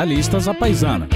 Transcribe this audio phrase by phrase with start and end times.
[0.00, 1.10] Analistas à Paisana.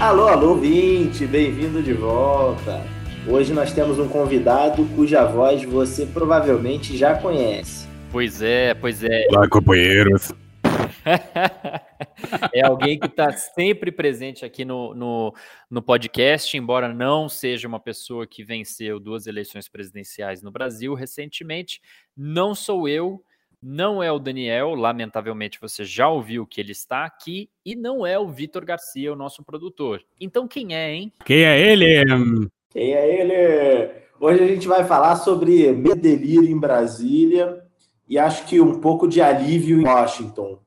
[0.00, 2.84] Alô, alô, vinte, bem-vindo de volta.
[3.28, 7.86] Hoje nós temos um convidado cuja voz você provavelmente já conhece.
[8.10, 9.28] Pois é, pois é.
[9.30, 10.32] Olá, companheiros.
[12.52, 15.32] é alguém que está sempre presente aqui no, no,
[15.70, 21.80] no, podcast, embora não seja uma pessoa que venceu duas eleições presidenciais no Brasil recentemente.
[22.16, 23.22] Não sou eu,
[23.62, 28.18] não é o Daniel, lamentavelmente você já ouviu que ele está aqui, e não é
[28.18, 30.02] o Vitor Garcia, o nosso produtor.
[30.20, 31.12] Então quem é, hein?
[31.24, 32.50] Quem é ele?
[32.70, 34.00] Quem é ele?
[34.18, 37.62] Hoje a gente vai falar sobre medelírio em Brasília
[38.08, 40.58] e acho que um pouco de alívio em Washington.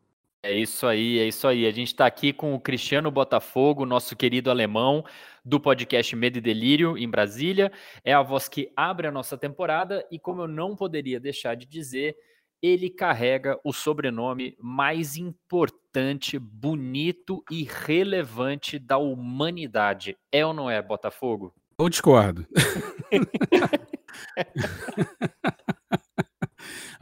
[0.45, 1.65] É isso aí, é isso aí.
[1.65, 5.05] A gente está aqui com o Cristiano Botafogo, nosso querido alemão,
[5.43, 7.71] do podcast Medo e Delírio em Brasília.
[8.03, 11.65] É a voz que abre a nossa temporada e, como eu não poderia deixar de
[11.65, 12.17] dizer,
[12.63, 20.17] ele carrega o sobrenome mais importante, bonito e relevante da humanidade.
[20.31, 21.53] É ou não é, Botafogo?
[21.77, 22.47] Eu discordo.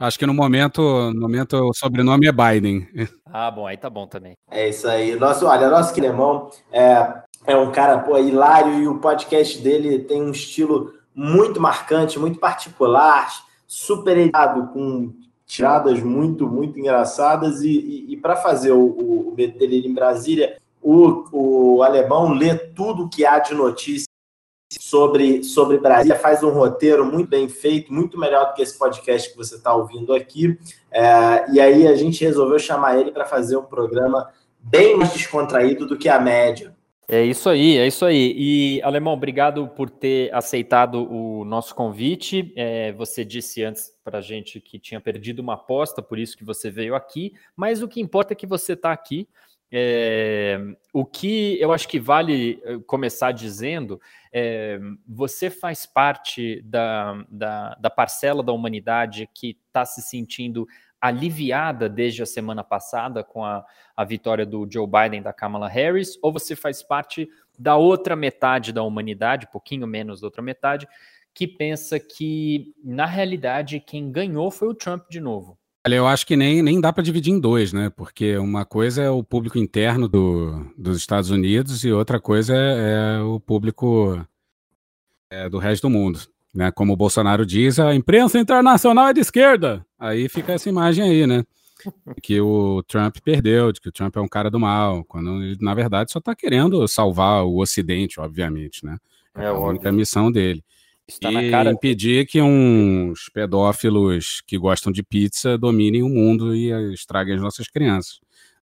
[0.00, 0.82] Acho que no momento,
[1.12, 2.88] no momento o sobrenome é Biden.
[3.24, 4.32] Ah, bom, aí tá bom também.
[4.50, 5.14] É isso aí.
[5.14, 10.20] Nosso, olha, nosso Quilemão é, é um cara pô, hilário e o podcast dele tem
[10.20, 13.28] um estilo muito marcante, muito particular,
[13.64, 15.14] super editado, com
[15.52, 17.60] tiradas muito, muito engraçadas.
[17.60, 23.08] E, e, e para fazer o, o, o em Brasília, o, o alemão lê tudo
[23.08, 24.06] que há de notícia
[24.80, 29.30] sobre, sobre Brasília, faz um roteiro muito bem feito, muito melhor do que esse podcast
[29.30, 30.58] que você está ouvindo aqui.
[30.90, 35.86] É, e aí a gente resolveu chamar ele para fazer um programa bem mais descontraído
[35.86, 36.74] do que a média.
[37.12, 38.34] É isso aí, é isso aí.
[38.34, 42.54] E, Alemão, obrigado por ter aceitado o nosso convite.
[42.56, 46.42] É, você disse antes para a gente que tinha perdido uma aposta, por isso que
[46.42, 47.34] você veio aqui.
[47.54, 49.28] Mas o que importa é que você está aqui.
[49.70, 50.58] É,
[50.90, 54.00] o que eu acho que vale eh, começar dizendo
[54.32, 60.66] é, você faz parte da, da, da parcela da humanidade que está se sentindo
[61.02, 63.64] aliviada desde a semana passada com a,
[63.96, 68.72] a vitória do Joe Biden da Kamala Harris, ou você faz parte da outra metade
[68.72, 70.86] da humanidade, pouquinho menos da outra metade,
[71.34, 75.58] que pensa que, na realidade, quem ganhou foi o Trump de novo.
[75.84, 77.90] Olha, eu acho que nem, nem dá para dividir em dois, né?
[77.90, 83.16] Porque uma coisa é o público interno do, dos Estados Unidos e outra coisa é,
[83.18, 84.24] é o público
[85.28, 86.20] é, do resto do mundo.
[86.54, 86.70] Né?
[86.70, 89.84] Como o Bolsonaro diz, a imprensa internacional é de esquerda.
[89.98, 91.44] Aí fica essa imagem aí, né?
[92.22, 95.56] Que o Trump perdeu, de que o Trump é um cara do mal, quando ele,
[95.60, 98.98] na verdade, só está querendo salvar o Ocidente, obviamente, né?
[99.34, 100.62] É, é a única missão dele.
[101.08, 101.70] Está e cara...
[101.70, 107.66] impedir que uns pedófilos que gostam de pizza dominem o mundo e estraguem as nossas
[107.66, 108.20] crianças.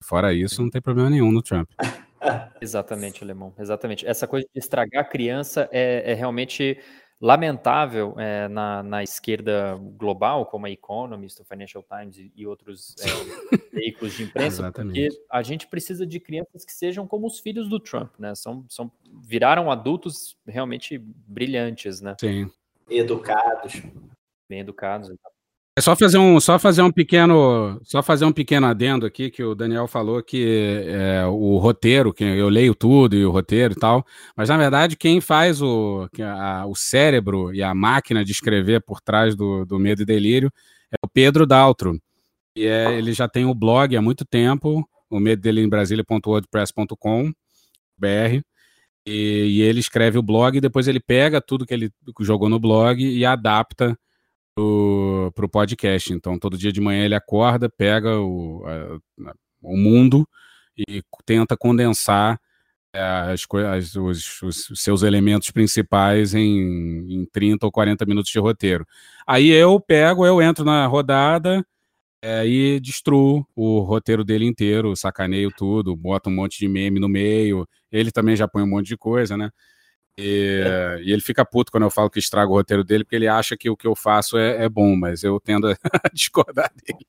[0.02, 1.70] Fora isso, não tem problema nenhum no Trump.
[2.60, 3.54] Exatamente, Alemão.
[3.58, 4.06] Exatamente.
[4.06, 6.78] Essa coisa de estragar a criança é, é realmente
[7.20, 12.94] lamentável é, na, na, esquerda global, como a Economist, o Financial Times e, e outros
[13.00, 17.70] é, veículos de imprensa, porque a gente precisa de crianças que sejam como os filhos
[17.70, 18.36] do Trump, né?
[18.36, 18.92] São, são
[19.24, 22.16] viraram adultos realmente brilhantes, né?
[22.20, 22.52] Sim.
[22.90, 23.82] Educados.
[24.48, 25.10] Bem educados.
[25.78, 29.44] É só fazer um, só fazer um pequeno, só fazer um pequeno adendo aqui que
[29.44, 33.78] o Daniel falou que é, o roteiro, que eu leio tudo e o roteiro e
[33.78, 34.06] tal,
[34.38, 39.02] mas na verdade quem faz o, a, o cérebro e a máquina de escrever por
[39.02, 40.50] trás do, do Medo e Delírio
[40.90, 42.00] é o Pedro Daltro.
[42.56, 47.34] E é, ele já tem o blog há muito tempo, o medo dele em brasilia.wordpress.com
[47.98, 48.42] br
[49.06, 51.92] e, e ele escreve o blog e depois ele pega tudo que ele
[52.22, 53.98] jogou no blog e adapta
[54.56, 56.14] pro, pro podcast.
[56.14, 60.28] Então, todo dia de manhã ele acorda, pega o, a, o mundo
[60.78, 62.40] e tenta condensar
[62.94, 68.40] é, as, as, os, os, seus elementos principais em, em 30 ou 40 minutos de
[68.40, 68.86] roteiro.
[69.28, 71.66] Aí eu pego, eu entro na rodada
[72.22, 77.10] é, e destruo o roteiro dele inteiro, sacaneio tudo, boto um monte de meme no
[77.10, 77.68] meio.
[77.92, 79.50] Ele também já põe um monte de coisa, né?
[80.18, 80.64] E,
[81.04, 83.58] e, ele fica puto quando eu falo que estrago o roteiro dele, porque ele acha
[83.58, 87.06] que o que eu faço é, é bom, mas eu tendo a discordar dele.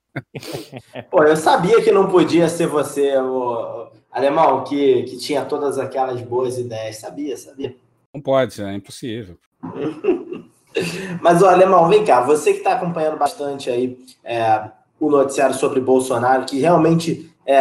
[1.10, 6.20] Pô, eu sabia que não podia ser você, o alemão, que, que tinha todas aquelas
[6.20, 6.96] boas ideias.
[6.96, 7.76] Sabia, sabia.
[8.12, 9.38] Não pode, é impossível.
[11.20, 14.68] mas, o alemão, vem cá, você que está acompanhando bastante aí é,
[14.98, 17.54] o noticiário sobre Bolsonaro, que realmente é,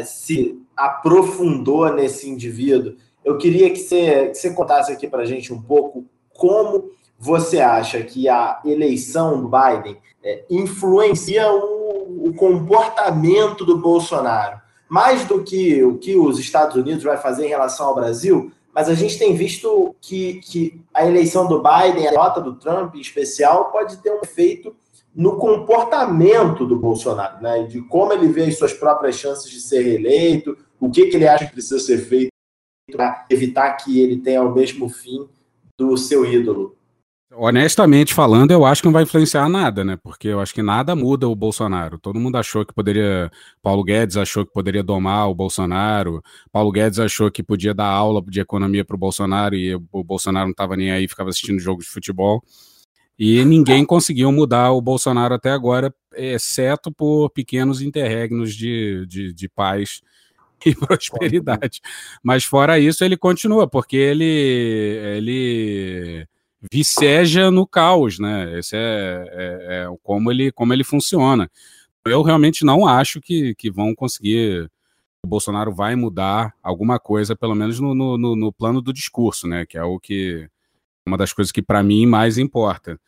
[0.00, 5.26] é se aprofundou nesse indivíduo eu queria que você, que você contasse aqui para a
[5.26, 6.04] gente um pouco
[6.34, 14.60] como você acha que a eleição do Biden é, influencia o, o, comportamento do Bolsonaro.
[14.88, 18.88] mais do que o que os Estados Unidos vai fazer em relação ao Brasil, mas
[18.88, 23.00] a gente tem visto que, que a eleição do Biden, a nota do Trump em
[23.00, 24.74] especial, pode ter um efeito
[25.14, 27.64] no comportamento do Bolsonaro, né?
[27.64, 31.28] De como ele vê as suas próprias chances de ser reeleito, o que, que ele
[31.28, 32.31] acha que precisa ser feito
[32.92, 35.26] para evitar que ele tenha o mesmo fim
[35.78, 36.76] do seu ídolo.
[37.34, 39.96] Honestamente falando, eu acho que não vai influenciar nada, né?
[40.02, 41.98] Porque eu acho que nada muda o Bolsonaro.
[41.98, 43.30] Todo mundo achou que poderia.
[43.62, 46.22] Paulo Guedes achou que poderia domar o Bolsonaro.
[46.52, 50.46] Paulo Guedes achou que podia dar aula de economia para o Bolsonaro e o Bolsonaro
[50.46, 52.42] não estava nem aí, ficava assistindo jogos de futebol.
[53.18, 59.48] E ninguém conseguiu mudar o Bolsonaro até agora, exceto por pequenos interregnos de, de, de
[59.48, 60.02] paz
[60.66, 61.80] e prosperidade.
[62.22, 64.24] Mas fora isso, ele continua, porque ele.
[65.16, 66.26] ele
[66.70, 68.58] viceja no caos, né?
[68.58, 71.50] Esse é, é, é, como, ele, como ele funciona.
[72.04, 74.70] Eu realmente não acho que, que vão conseguir.
[75.24, 79.64] O Bolsonaro vai mudar alguma coisa, pelo menos no, no, no plano do discurso, né?
[79.66, 80.48] Que é o que
[81.06, 82.98] uma das coisas que para mim mais importa.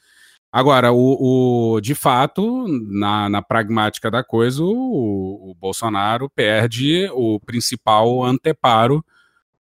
[0.56, 7.40] Agora, o, o, de fato, na, na pragmática da coisa, o, o Bolsonaro perde o
[7.40, 9.04] principal anteparo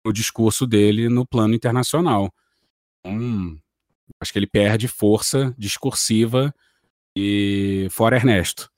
[0.05, 2.31] no discurso dele no plano internacional.
[3.03, 3.57] Hum,
[4.19, 6.53] Acho que ele perde força discursiva
[7.15, 8.69] e fora Ernesto.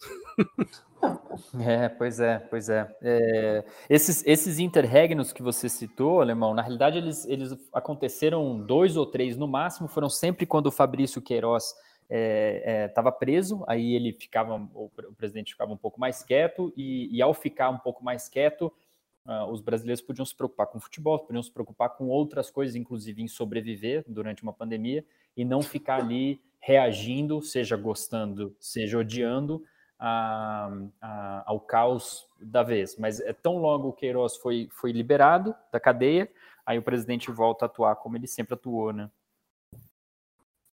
[1.59, 2.89] É, pois é, pois é.
[3.01, 3.63] é.
[3.89, 9.37] esses, esses interregnos que você citou, Alemão, na realidade eles, eles aconteceram dois ou três
[9.37, 11.73] no máximo, foram sempre quando o Fabrício Queiroz
[12.09, 17.15] estava é, é, preso, aí ele ficava, o, presidente ficava um pouco mais quieto, e,
[17.15, 18.71] e ao ficar um pouco mais quieto,
[19.25, 23.21] uh, os brasileiros podiam se preocupar com futebol, podiam se preocupar com outras coisas, inclusive
[23.21, 25.05] em sobreviver durante uma pandemia,
[25.35, 29.63] e não ficar ali reagindo, seja gostando, seja odiando,
[29.99, 30.69] a,
[31.01, 32.95] a, ao caos da vez.
[32.97, 36.29] Mas é tão logo o Queiroz foi, foi liberado da cadeia,
[36.65, 39.09] aí o presidente volta a atuar como ele sempre atuou, né?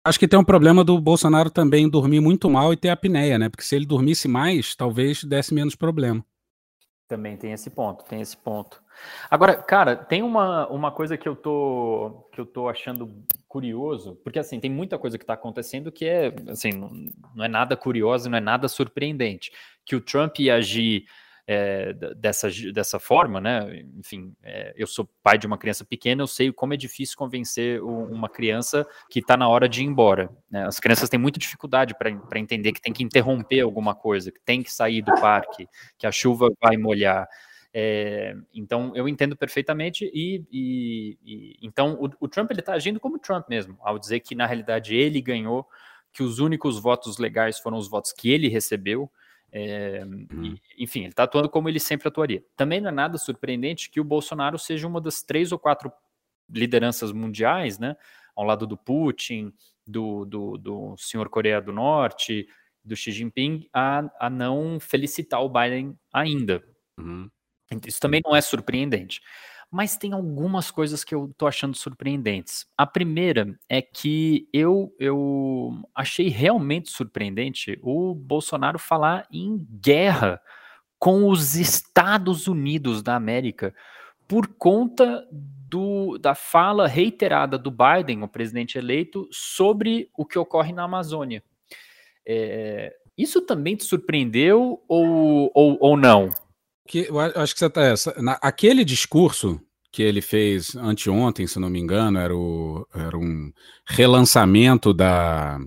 [0.09, 3.51] Acho que tem um problema do Bolsonaro também dormir muito mal e ter apneia, né?
[3.51, 6.25] Porque se ele dormisse mais, talvez desse menos problema.
[7.07, 8.83] Também tem esse ponto, tem esse ponto.
[9.31, 14.39] Agora, cara, tem uma, uma coisa que eu tô que eu tô achando curioso, porque
[14.39, 16.91] assim, tem muita coisa que está acontecendo que é assim, não,
[17.35, 19.53] não é nada curioso, não é nada surpreendente.
[19.85, 21.05] Que o Trump ia agir
[21.51, 23.83] é, dessa, dessa forma, né?
[23.97, 27.83] Enfim, é, eu sou pai de uma criança pequena, eu sei como é difícil convencer
[27.83, 30.29] uma criança que está na hora de ir embora.
[30.51, 30.67] Né?
[30.67, 34.63] As crianças têm muita dificuldade para entender que tem que interromper alguma coisa, que tem
[34.63, 35.67] que sair do parque,
[35.97, 37.27] que a chuva vai molhar.
[37.73, 42.99] É, então eu entendo perfeitamente e, e, e então o, o, Trump ele está agindo
[42.99, 45.67] como Trump mesmo, ao dizer que na realidade ele ganhou,
[46.13, 49.11] que os únicos votos legais foram os votos que ele recebeu
[49.51, 50.05] é,
[50.77, 52.45] enfim, ele está atuando como ele sempre atuaria.
[52.57, 55.93] Também não é nada surpreendente que o Bolsonaro seja uma das três ou quatro
[56.49, 57.97] lideranças mundiais, né?
[58.35, 59.53] Ao lado do Putin,
[59.87, 62.47] do, do, do senhor Coreia do Norte,
[62.85, 66.63] do Xi Jinping, a, a não felicitar o Biden ainda.
[66.99, 67.31] Uhum.
[67.87, 69.21] Isso também não é surpreendente
[69.71, 72.67] mas tem algumas coisas que eu tô achando surpreendentes.
[72.77, 80.41] A primeira é que eu, eu achei realmente surpreendente o Bolsonaro falar em guerra
[80.99, 83.75] com os Estados Unidos da América
[84.27, 90.73] por conta do, da fala reiterada do Biden, o presidente eleito, sobre o que ocorre
[90.73, 91.43] na Amazônia.
[92.27, 96.31] É, isso também te surpreendeu ou, ou, ou não?
[96.89, 98.15] Que eu acho que você tá essa.
[98.41, 99.61] aquele discurso
[99.93, 103.53] que ele fez anteontem, se não me engano, era, o, era um
[103.87, 105.59] relançamento da,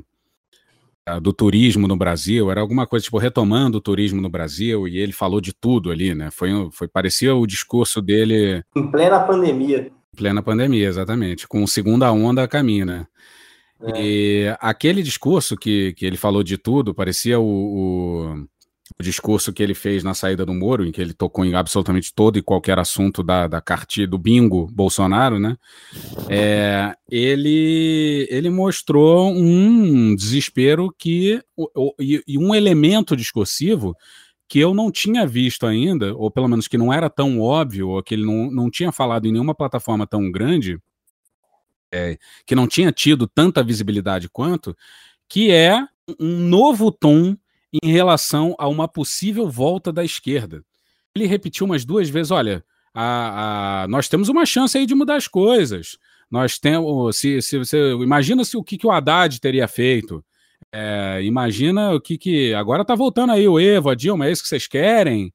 [1.21, 5.11] do turismo no Brasil, era alguma coisa tipo retomando o turismo no Brasil, e ele
[5.11, 6.29] falou de tudo ali, né?
[6.31, 8.63] Foi, foi parecia o discurso dele.
[8.75, 9.91] Em plena pandemia.
[10.13, 13.07] Em plena pandemia, exatamente, com segunda onda a caminho, né?
[13.81, 14.01] É.
[14.01, 18.47] E aquele discurso que, que ele falou de tudo, parecia o, o
[19.01, 22.13] o discurso que ele fez na saída do Moro, em que ele tocou em absolutamente
[22.13, 25.57] todo e qualquer assunto da, da cartilha do bingo Bolsonaro, né?
[26.29, 31.41] É, ele, ele mostrou um desespero que
[31.99, 33.95] e, e um elemento discursivo
[34.47, 38.03] que eu não tinha visto ainda, ou pelo menos que não era tão óbvio, ou
[38.03, 40.77] que ele não, não tinha falado em nenhuma plataforma tão grande,
[41.91, 44.75] é, que não tinha tido tanta visibilidade quanto,
[45.27, 45.85] que é
[46.19, 47.35] um novo tom
[47.83, 50.63] em relação a uma possível volta da esquerda.
[51.15, 52.63] Ele repetiu umas duas vezes: olha,
[52.93, 55.97] a, a, nós temos uma chance aí de mudar as coisas.
[56.29, 57.17] Nós temos.
[57.17, 60.23] Se, se você imagina se o que, que o Haddad teria feito.
[60.73, 62.53] É, imagina o que, que.
[62.53, 65.33] Agora tá voltando aí o Evo, a Dilma, é isso que vocês querem?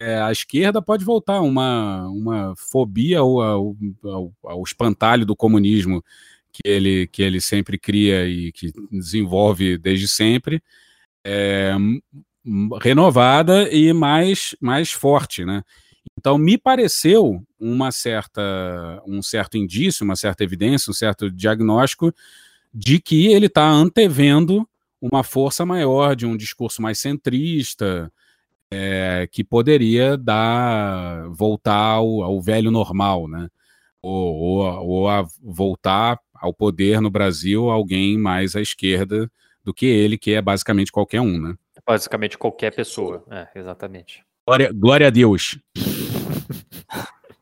[0.00, 6.02] é, a esquerda pode voltar uma, uma fobia ao, ao, ao, ao espantalho do comunismo
[6.50, 10.62] que ele, que ele sempre cria e que desenvolve desde sempre,
[11.24, 11.74] é,
[12.80, 15.62] renovada e mais, mais forte, né?
[16.18, 22.12] Então me pareceu uma certa, um certo indício, uma certa evidência, um certo diagnóstico
[22.72, 24.68] de que ele está antevendo
[25.00, 28.12] uma força maior de um discurso mais centrista,
[28.70, 33.48] é, que poderia dar voltar ao, ao velho normal, né?
[34.02, 39.30] Ou, ou, ou a voltar ao poder no Brasil alguém mais à esquerda
[39.70, 41.54] do que ele, que é basicamente qualquer um, né?
[41.86, 44.24] Basicamente qualquer pessoa, é, exatamente.
[44.46, 45.58] Glória, glória a Deus.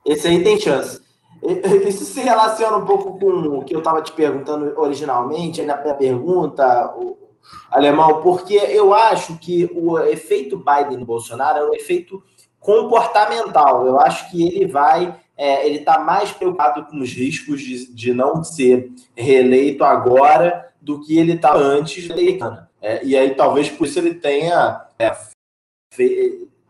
[0.04, 1.00] Esse aí tem chance.
[1.88, 6.94] Isso se relaciona um pouco com o que eu estava te perguntando originalmente, na pergunta,
[7.70, 12.22] Alemão, porque eu acho que o efeito Biden Bolsonaro é um efeito
[12.60, 13.86] comportamental.
[13.86, 18.12] Eu acho que ele vai, é, ele está mais preocupado com os riscos de, de
[18.12, 22.44] não ser reeleito agora do que ele estava antes de eleito.
[22.80, 25.16] É, e aí talvez por isso ele tenha, é,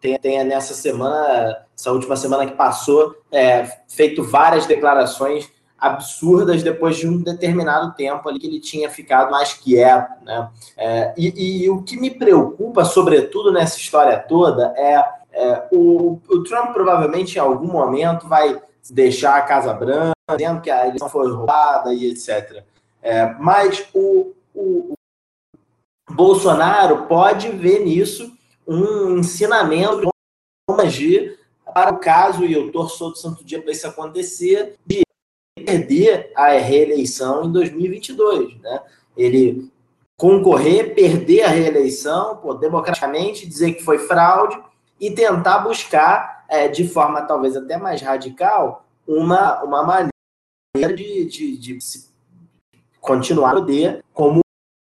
[0.00, 6.96] tenha, tenha nessa semana, essa última semana que passou, é, feito várias declarações absurdas depois
[6.96, 10.50] de um determinado tempo ali que ele tinha ficado mais quieto, né?
[10.76, 16.42] É, e, e, o que me preocupa, sobretudo nessa história toda, é, é o, o,
[16.42, 18.60] Trump provavelmente em algum momento vai
[18.90, 22.64] deixar a Casa Branca, dizendo que a eleição foi roubada e etc.
[23.02, 24.94] É, mas o, o,
[26.10, 28.32] Bolsonaro pode ver nisso
[28.66, 30.08] um ensinamento de
[30.66, 30.82] como
[31.72, 35.02] para o caso, e eu torço todo santo dia para isso acontecer, de
[35.54, 38.82] perder a reeleição em 2022, né?
[39.16, 39.70] Ele
[40.16, 44.60] concorrer, perder a reeleição, pô, democraticamente, dizer que foi fraude
[44.98, 51.56] e tentar buscar, é, de forma talvez até mais radical, uma, uma maneira de, de,
[51.56, 51.74] de
[53.00, 54.40] continuar a poder, como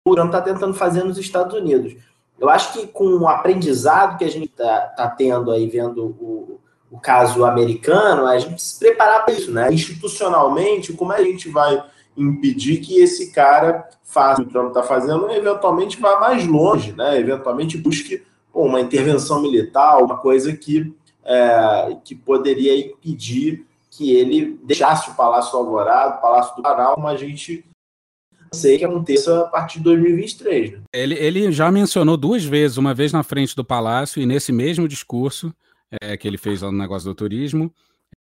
[0.06, 1.94] o Trump está tentando fazer nos Estados Unidos.
[2.38, 6.60] Eu acho que com o aprendizado que a gente está tá tendo aí, vendo o,
[6.90, 9.72] o caso americano, a gente se preparar para isso, né?
[9.72, 11.82] Institucionalmente, como é a gente vai
[12.16, 16.92] impedir que esse cara faça o que o Trump está fazendo eventualmente vá mais longe,
[16.92, 17.18] né?
[17.18, 20.92] Eventualmente busque pô, uma intervenção militar, uma coisa que,
[21.24, 26.94] é, que poderia impedir que ele deixasse o Palácio do Alvorado, o Palácio do Planalto,
[26.96, 27.67] como a gente
[28.52, 30.72] sei que aconteça a partir de 2023.
[30.72, 30.78] Né?
[30.92, 34.88] Ele, ele já mencionou duas vezes, uma vez na frente do Palácio e nesse mesmo
[34.88, 35.54] discurso,
[36.00, 37.72] é, que ele fez lá no negócio do turismo,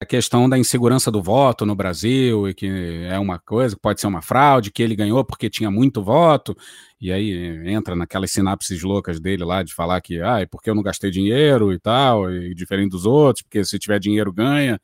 [0.00, 2.66] a questão da insegurança do voto no Brasil, e que
[3.08, 6.56] é uma coisa, que pode ser uma fraude, que ele ganhou porque tinha muito voto,
[7.00, 7.32] e aí
[7.70, 11.10] entra naquelas sinapses loucas dele lá de falar que, ah, é porque eu não gastei
[11.10, 14.78] dinheiro e tal, e diferente dos outros, porque se tiver dinheiro ganha,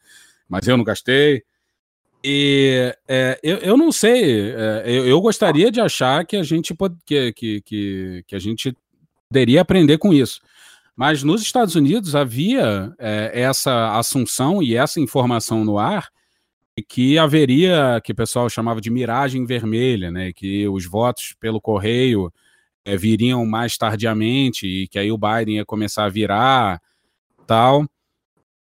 [0.48, 1.42] mas eu não gastei.
[2.24, 6.72] E é, eu, eu não sei, é, eu, eu, gostaria de achar que a gente
[6.72, 8.76] pode, que, que, que, a gente
[9.28, 10.40] poderia aprender com isso.
[10.94, 16.08] Mas nos Estados Unidos havia é, essa assunção e essa informação no ar
[16.88, 22.32] que haveria, que o pessoal chamava de miragem vermelha, né, que os votos pelo correio
[22.84, 26.80] é, viriam mais tardiamente e que aí o Biden ia começar a virar
[27.46, 27.84] tal.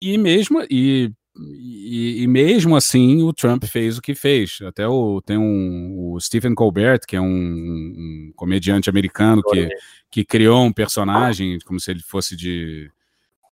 [0.00, 4.58] E mesmo e, e, e mesmo assim o Trump fez o que fez.
[4.62, 9.68] Até o, tem um o Stephen Colbert, que é um, um comediante americano que
[10.12, 12.90] que criou um personagem como se ele fosse de,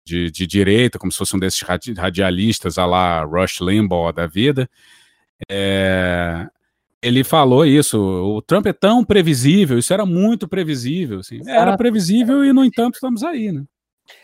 [0.03, 4.67] de, de direita, como se fosse um desses radialistas a lá Rush Limbaugh da vida.
[5.47, 6.47] É,
[6.99, 7.99] ele falou isso.
[7.99, 11.19] O Trump é tão previsível, isso era muito previsível.
[11.19, 11.47] Assim.
[11.47, 13.63] Era previsível e, no entanto, estamos aí, né?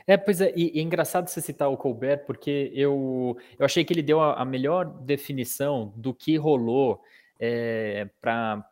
[0.06, 3.84] É, pois é, e, e, é engraçado você citar o Colbert, porque eu, eu achei
[3.84, 7.02] que ele deu a, a melhor definição do que rolou
[7.40, 8.66] é, para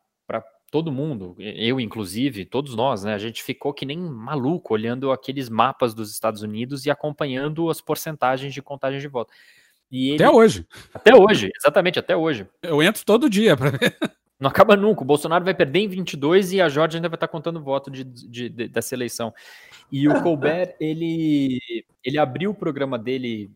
[0.71, 3.13] todo mundo, eu inclusive, todos nós, né?
[3.13, 7.81] A gente ficou que nem maluco olhando aqueles mapas dos Estados Unidos e acompanhando as
[7.81, 9.33] porcentagens de contagem de voto.
[9.91, 10.15] Ele...
[10.15, 10.65] Até hoje.
[10.93, 12.47] Até hoje, exatamente, até hoje.
[12.61, 13.97] Eu entro todo dia para ver.
[14.41, 15.03] Não acaba nunca.
[15.03, 18.03] O Bolsonaro vai perder em 22 e a Georgia ainda vai estar contando voto de,
[18.03, 19.31] de, de, dessa eleição.
[19.91, 21.59] E o Colbert, ele,
[22.03, 23.51] ele abriu o programa dele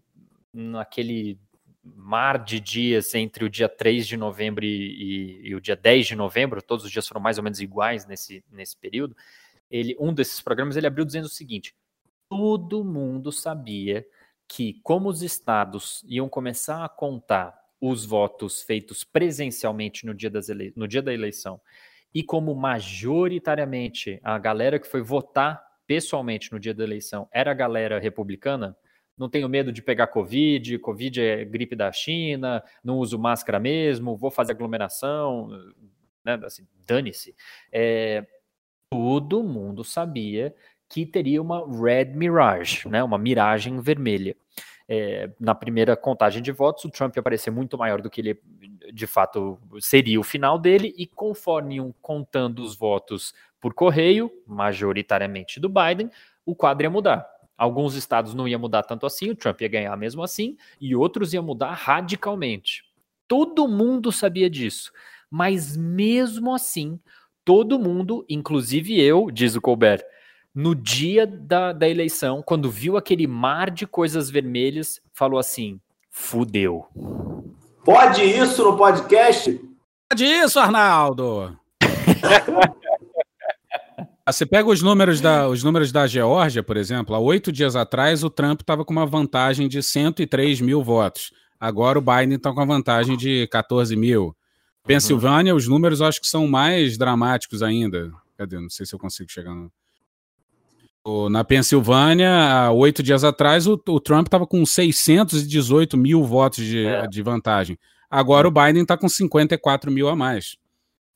[0.54, 1.40] naquele
[1.84, 6.06] mar de dias entre o dia 3 de novembro e, e, e, o dia 10
[6.06, 9.16] de novembro, todos os dias foram mais ou menos iguais nesse, nesse período,
[9.70, 11.76] ele, um desses programas ele abriu dizendo o seguinte:
[12.30, 14.06] todo mundo sabia
[14.48, 20.50] que, como os estados iam começar a contar os votos feitos presencialmente no dia, das
[20.50, 20.74] ele...
[20.76, 21.60] no dia da eleição,
[22.14, 27.54] e como majoritariamente a galera que foi votar pessoalmente no dia da eleição era a
[27.54, 28.76] galera republicana,
[29.18, 34.18] não tenho medo de pegar Covid, Covid é gripe da China, não uso máscara mesmo,
[34.18, 35.48] vou fazer aglomeração,
[36.24, 36.40] né?
[36.44, 37.36] Assim, dane-se.
[37.72, 38.26] É,
[38.90, 40.54] todo mundo sabia
[40.90, 43.04] que teria uma Red Mirage, né?
[43.04, 44.36] Uma miragem vermelha.
[44.88, 48.40] É, na primeira contagem de votos, o Trump ia parecer muito maior do que ele
[48.94, 55.60] de fato seria o final dele, e conforme iam contando os votos por correio, majoritariamente
[55.60, 56.10] do Biden,
[56.46, 57.28] o quadro ia mudar.
[57.58, 61.34] Alguns estados não ia mudar tanto assim, o Trump ia ganhar mesmo assim, e outros
[61.34, 62.84] ia mudar radicalmente.
[63.28, 64.92] Todo mundo sabia disso.
[65.32, 67.00] Mas mesmo assim,
[67.44, 70.04] todo mundo, inclusive eu, diz o Colbert,
[70.56, 76.86] no dia da, da eleição, quando viu aquele mar de coisas vermelhas, falou assim: fudeu.
[77.84, 79.60] Pode isso no podcast?
[80.10, 81.60] Pode isso, Arnaldo!
[84.28, 88.24] Você pega os números da, os números da Geórgia, por exemplo, há oito dias atrás
[88.24, 91.32] o Trump estava com uma vantagem de 103 mil votos.
[91.60, 94.36] Agora o Biden está com uma vantagem de 14 mil.
[94.84, 95.58] Pensilvânia, uhum.
[95.58, 98.12] os números acho que são mais dramáticos ainda.
[98.36, 98.60] Cadê?
[98.60, 99.72] Não sei se eu consigo chegar no...
[101.30, 106.84] Na Pensilvânia, há oito dias atrás, o, o Trump estava com 618 mil votos de,
[106.84, 107.06] é.
[107.08, 107.78] de vantagem.
[108.10, 110.58] Agora o Biden está com 54 mil a mais.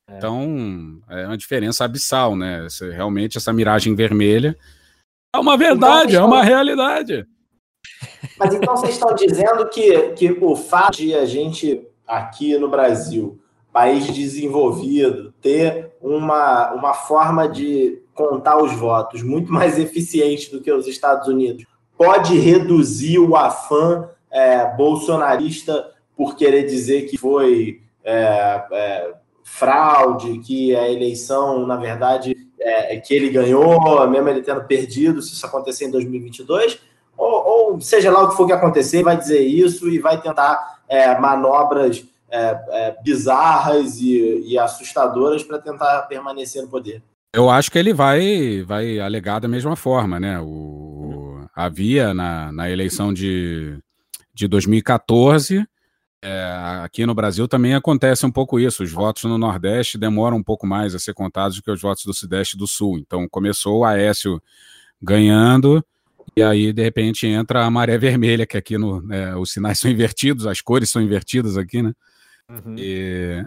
[0.08, 0.18] É.
[0.18, 2.68] Então, é uma diferença abissal, né?
[2.94, 4.56] Realmente, essa miragem vermelha
[5.34, 7.26] é uma verdade, então, é uma realidade.
[8.38, 13.40] Mas então vocês estão dizendo que, que o fato de a gente aqui no Brasil,
[13.72, 20.70] país desenvolvido, ter uma, uma forma de contar os votos muito mais eficiente do que
[20.70, 21.66] os Estados Unidos,
[21.98, 30.76] pode reduzir o afã é, bolsonarista por querer dizer que foi é, é, fraude, que
[30.76, 35.46] a eleição, na verdade, é, é, que ele ganhou, mesmo ele tendo perdido, se isso
[35.46, 36.78] acontecer em 2022,
[37.18, 40.82] ou, ou seja lá o que for que acontecer, vai dizer isso e vai tentar
[40.90, 47.02] é, manobras é, bizarras e, e assustadoras para tentar permanecer no poder.
[47.34, 50.40] Eu acho que ele vai, vai alegar da mesma forma, né?
[50.40, 53.78] O, havia na, na eleição de,
[54.34, 55.66] de 2014
[56.22, 58.84] é, aqui no Brasil também acontece um pouco isso.
[58.84, 62.04] Os votos no Nordeste demoram um pouco mais a ser contados do que os votos
[62.04, 63.00] do Sudeste e do Sul.
[63.00, 64.42] Então começou o Aécio
[65.02, 65.84] ganhando,
[66.36, 69.90] e aí de repente entra a maré vermelha, que aqui no, é, os sinais são
[69.90, 71.94] invertidos, as cores são invertidas aqui, né?
[72.50, 72.76] Uhum.
[72.78, 73.46] E,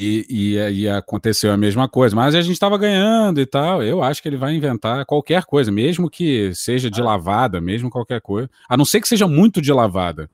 [0.00, 2.16] e, e, e, aconteceu a mesma coisa.
[2.16, 3.82] Mas a gente estava ganhando e tal.
[3.82, 7.04] Eu acho que ele vai inventar qualquer coisa, mesmo que seja de ah.
[7.04, 8.50] lavada, mesmo qualquer coisa.
[8.68, 10.30] A não ser que seja muito de lavada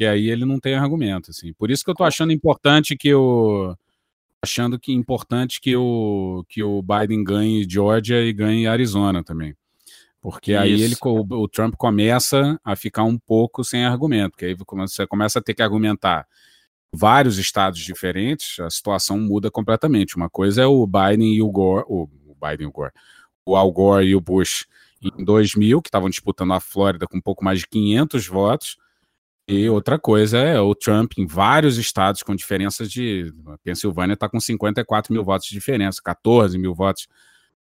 [0.00, 1.52] porque aí ele não tem argumento, assim.
[1.52, 3.76] Por isso que eu tô achando importante que o
[4.42, 9.54] achando que importante que o que o Biden ganhe Georgia e ganhe Arizona também.
[10.18, 10.60] Porque isso.
[10.60, 15.06] aí ele o, o, Trump começa a ficar um pouco sem argumento, porque aí você
[15.06, 16.26] começa a ter que argumentar
[16.92, 20.16] vários estados diferentes, a situação muda completamente.
[20.16, 22.08] Uma coisa é o Biden e o Gore, o,
[22.40, 22.92] Biden e o Gore,
[23.44, 24.66] o Al Gore e o Bush
[25.02, 28.76] em 2000, que estavam disputando a Flórida com um pouco mais de 500 votos,
[29.52, 33.34] e outra coisa é o Trump em vários estados com diferenças de.
[33.48, 37.08] A Pensilvânia está com 54 mil votos de diferença, 14 mil votos.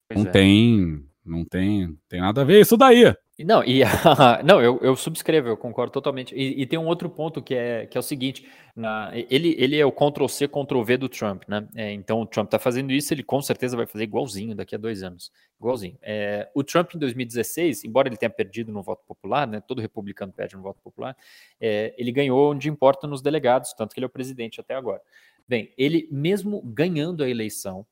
[0.09, 0.33] Pois não é.
[0.33, 1.05] tem.
[1.23, 3.15] Não tem, tem nada a ver isso daí.
[3.41, 3.81] Não, e
[4.45, 6.33] não, eu, eu subscrevo, eu concordo totalmente.
[6.37, 9.77] E, e, tem um outro ponto que é, que é o seguinte: na, ele, ele
[9.77, 11.67] é o Ctrl-C, Ctrl-V do Trump, né?
[11.75, 14.79] É, então o Trump está fazendo isso, ele com certeza vai fazer igualzinho daqui a
[14.79, 15.33] dois anos.
[15.59, 15.99] Igualzinho.
[16.01, 19.61] É, o Trump em 2016, embora ele tenha perdido no voto popular, né?
[19.61, 21.17] Todo republicano perde no voto popular,
[21.61, 25.01] é, ele ganhou onde importa nos delegados, tanto que ele é o presidente até agora.
[25.49, 27.85] Bem, ele mesmo ganhando a eleição,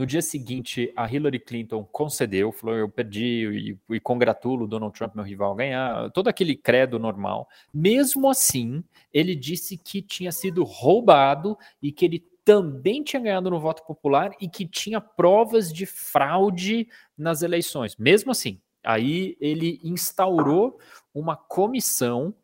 [0.00, 5.14] no dia seguinte, a Hillary Clinton concedeu, falou: eu perdi e, e congratulo Donald Trump,
[5.14, 6.10] meu rival, ganhar.
[6.12, 7.46] Todo aquele credo normal.
[7.72, 8.82] Mesmo assim,
[9.12, 14.30] ele disse que tinha sido roubado e que ele também tinha ganhado no voto popular
[14.40, 17.94] e que tinha provas de fraude nas eleições.
[17.98, 20.78] Mesmo assim, aí ele instaurou
[21.12, 22.34] uma comissão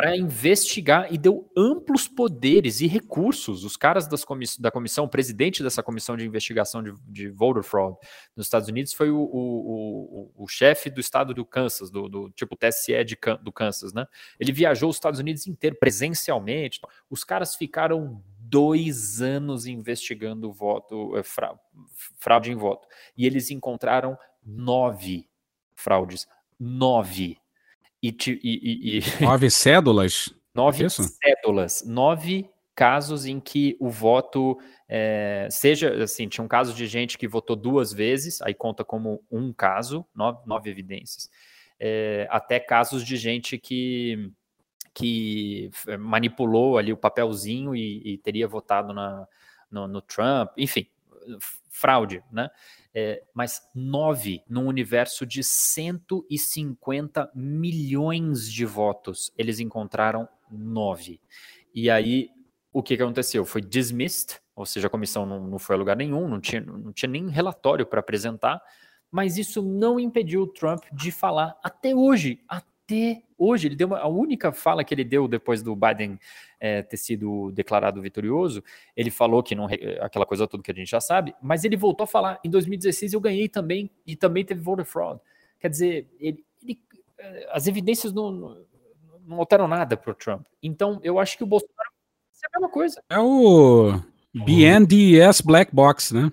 [0.00, 3.64] para investigar e deu amplos poderes e recursos.
[3.64, 7.98] Os caras comiss da comissão, o presidente dessa comissão de investigação de, de voter fraud
[8.34, 12.30] nos Estados Unidos foi o, o, o, o chefe do estado do Kansas, do, do
[12.30, 14.06] tipo TSE de, do Kansas, né?
[14.38, 16.80] Ele viajou os Estados Unidos inteiro presencialmente.
[17.10, 21.54] Os caras ficaram dois anos investigando voto, eh, fra,
[22.18, 22.88] fraude em voto.
[23.14, 25.28] E eles encontraram nove
[25.74, 26.26] fraudes.
[26.58, 27.36] Nove
[28.02, 30.34] e, e, e, Nove cédulas?
[30.54, 31.02] Nove Isso?
[31.02, 31.82] cédulas.
[31.86, 34.58] Nove casos em que o voto
[34.88, 39.22] é, seja assim, tinha um caso de gente que votou duas vezes, aí conta como
[39.30, 41.28] um caso, nove, nove evidências.
[41.78, 44.30] é, até casos de gente que,
[44.92, 49.26] que manipulou ali o papelzinho e, e teria votado na,
[49.70, 50.86] no, no, Trump, enfim,
[51.68, 52.50] fraude, né?
[52.94, 61.20] É, mas nove num universo de 150 milhões de votos, eles encontraram nove.
[61.74, 62.28] E aí,
[62.72, 63.44] o que, que aconteceu?
[63.44, 66.92] Foi dismissed, ou seja, a comissão não, não foi a lugar nenhum, não tinha, não
[66.92, 68.60] tinha nem relatório para apresentar,
[69.10, 72.69] mas isso não impediu o Trump de falar até hoje, até
[73.36, 73.68] hoje.
[73.68, 76.18] Ele deu uma, a única fala que ele deu depois do Biden
[76.58, 78.62] é, ter sido declarado vitorioso.
[78.96, 79.66] Ele falou que não
[80.00, 83.12] aquela coisa toda que a gente já sabe, mas ele voltou a falar em 2016
[83.12, 85.20] eu ganhei também e também teve voter fraud.
[85.58, 86.80] Quer dizer, ele, ele,
[87.18, 88.64] é, as evidências não,
[89.26, 90.46] não alteram nada para o Trump.
[90.62, 91.90] Então eu acho que o Bolsonaro
[92.42, 93.02] é a mesma coisa.
[93.10, 94.00] É o
[94.34, 96.32] BNDES Black Box, né?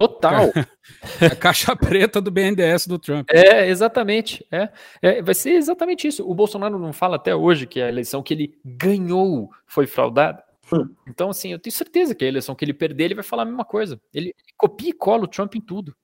[0.00, 0.50] Total.
[1.20, 3.28] A caixa preta do BNDES do Trump.
[3.30, 4.42] É, exatamente.
[4.50, 4.70] É.
[5.02, 5.20] é.
[5.20, 6.26] vai ser exatamente isso.
[6.26, 10.42] O Bolsonaro não fala até hoje que a eleição que ele ganhou foi fraudada.
[10.72, 10.88] Hum.
[11.06, 13.46] Então, assim, eu tenho certeza que a eleição que ele perder, ele vai falar a
[13.46, 14.00] mesma coisa.
[14.14, 15.94] Ele copia e cola o Trump em tudo.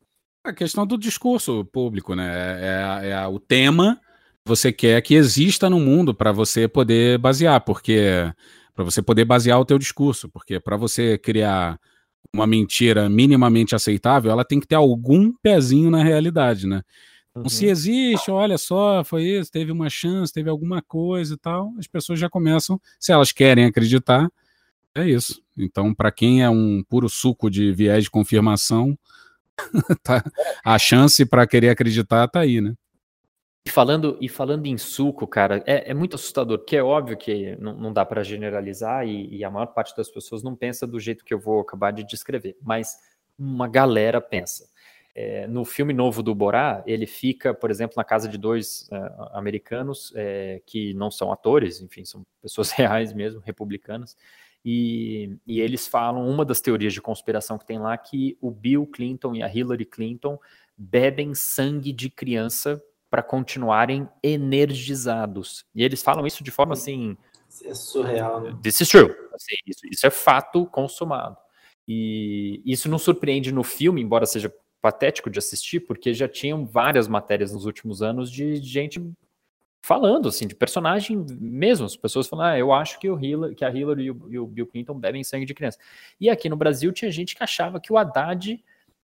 [0.44, 2.28] A questão do discurso público, né?
[2.60, 3.98] É, é, é o tema
[4.44, 8.30] que você quer que exista no mundo para você poder basear, porque
[8.74, 11.80] para você poder basear o teu discurso, porque para você criar
[12.34, 16.82] uma mentira minimamente aceitável, ela tem que ter algum pezinho na realidade, né?
[17.30, 17.48] Então, uhum.
[17.48, 21.86] se existe, olha só, foi isso, teve uma chance, teve alguma coisa e tal, as
[21.86, 24.30] pessoas já começam, se elas querem acreditar,
[24.94, 25.42] é isso.
[25.56, 28.98] Então, para quem é um puro suco de viés de confirmação,
[30.02, 30.24] tá,
[30.64, 32.74] a chance para querer acreditar tá aí, né?
[33.66, 37.56] E falando, e falando em suco, cara, é, é muito assustador, porque é óbvio que
[37.56, 41.00] não, não dá para generalizar e, e, a maior parte das pessoas não pensa do
[41.00, 42.96] jeito que eu vou acabar de descrever, mas
[43.36, 44.70] uma galera pensa.
[45.12, 49.36] É, no filme novo do Borá, ele fica, por exemplo, na casa de dois uh,
[49.36, 54.16] americanos é, que não são atores, enfim, são pessoas reais mesmo, republicanas,
[54.64, 58.86] e, e, eles falam, uma das teorias de conspiração que tem lá, que o Bill
[58.86, 60.38] Clinton e a Hillary Clinton
[60.78, 62.80] bebem sangue de criança
[63.16, 65.64] para continuarem energizados.
[65.74, 67.16] E eles falam isso de forma assim.
[67.48, 68.58] Isso é surreal, né?
[68.62, 69.08] This is true.
[69.32, 71.34] Assim, isso, isso é fato consumado.
[71.88, 77.08] E isso não surpreende no filme, embora seja patético de assistir, porque já tinham várias
[77.08, 79.02] matérias nos últimos anos de gente
[79.82, 81.86] falando, assim, de personagem mesmo.
[81.86, 84.38] As pessoas falando, ah, eu acho que, o Hillary, que a Hillary e o, e
[84.38, 85.78] o Bill Clinton bebem sangue de criança.
[86.20, 88.62] E aqui no Brasil tinha gente que achava que o Haddad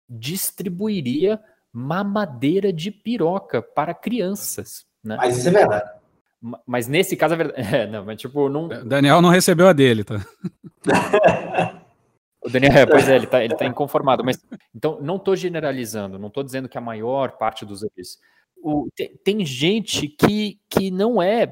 [0.09, 1.41] distribuiria
[1.73, 4.85] mamadeira de piroca para crianças.
[5.03, 5.15] Né?
[5.17, 6.01] Mas isso é verdade.
[6.65, 7.61] Mas nesse caso é verdade.
[7.75, 8.67] É, não, mas tipo, não.
[8.67, 10.25] Daniel não recebeu a dele, tá?
[12.43, 14.23] o Daniel, é, pois é, ele tá, ele tá inconformado.
[14.23, 18.19] Mas então, não estou generalizando, não estou dizendo que a maior parte dos eles.
[18.63, 21.51] O, tem, tem, gente que, que não é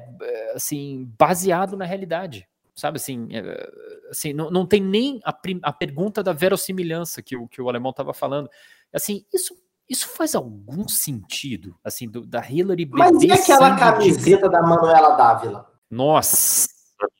[0.54, 3.70] assim baseado na realidade, sabe assim, é,
[4.08, 7.90] assim não, não tem nem a, a pergunta da verossimilhança que o, que o alemão
[7.90, 8.48] estava falando.
[8.92, 9.56] Assim, isso
[9.90, 14.52] isso faz algum sentido, assim, do, da Hillary Mas e aquela camiseta de...
[14.52, 15.68] da Manuela Dávila?
[15.90, 16.68] Nossa,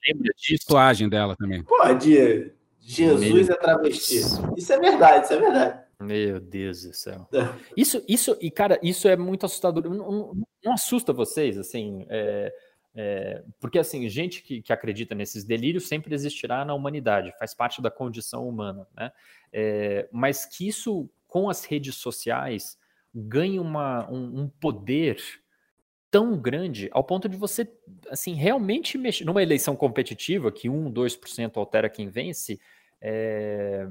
[0.07, 0.67] lembra disso?
[0.69, 1.65] Tatuagem dela também.
[1.65, 2.53] Pode.
[2.79, 3.55] Jesus Meu...
[3.55, 4.21] é travesti.
[4.57, 5.81] Isso é verdade, isso é verdade.
[6.01, 7.29] Meu Deus do céu.
[7.33, 7.49] É.
[7.77, 9.83] Isso, isso, e cara, isso é muito assustador.
[9.85, 10.33] Não, não,
[10.65, 12.55] não assusta vocês, assim, é,
[12.95, 17.83] é, porque assim, gente que, que, acredita nesses delírios sempre existirá na humanidade, faz parte
[17.83, 19.13] da condição humana, né?
[19.53, 22.77] É, mas que isso com as redes sociais
[23.15, 25.23] ganha uma, um, um poder
[26.11, 27.73] tão grande ao ponto de você
[28.11, 32.61] assim realmente mexer numa eleição competitiva que 1, 2% altera quem vence.
[33.01, 33.89] É,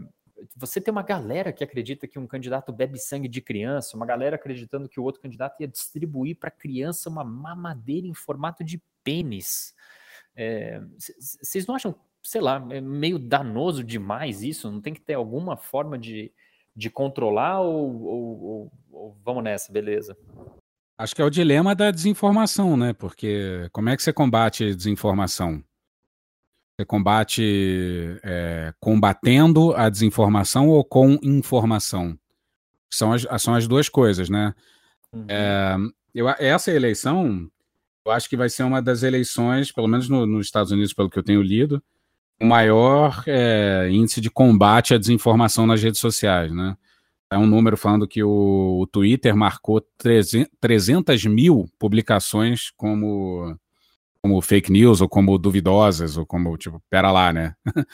[0.55, 4.35] você tem uma galera que acredita que um candidato bebe sangue de criança, uma galera
[4.35, 9.73] acreditando que o outro candidato ia distribuir para criança uma mamadeira em formato de pênis.
[11.41, 14.71] Vocês é, não acham, sei lá, meio danoso demais isso?
[14.71, 16.31] Não tem que ter alguma forma de,
[16.79, 20.17] de controlar ou, ou, ou, ou, vamos nessa, beleza?
[20.97, 22.93] Acho que é o dilema da desinformação, né?
[22.93, 25.61] Porque como é que você combate desinformação?
[26.73, 32.17] Você combate é, combatendo a desinformação ou com informação?
[32.89, 34.55] São as, são as duas coisas, né?
[35.13, 35.25] Uhum.
[35.27, 35.75] É,
[36.15, 37.49] eu, essa eleição,
[38.05, 41.09] eu acho que vai ser uma das eleições, pelo menos no, nos Estados Unidos, pelo
[41.09, 41.83] que eu tenho lido,
[42.41, 46.75] o maior é, índice de combate à desinformação nas redes sociais, né?
[47.31, 53.55] É um número falando que o, o Twitter marcou 300, 300 mil publicações como,
[54.21, 57.53] como fake news, ou como duvidosas, ou como, tipo, pera lá, né?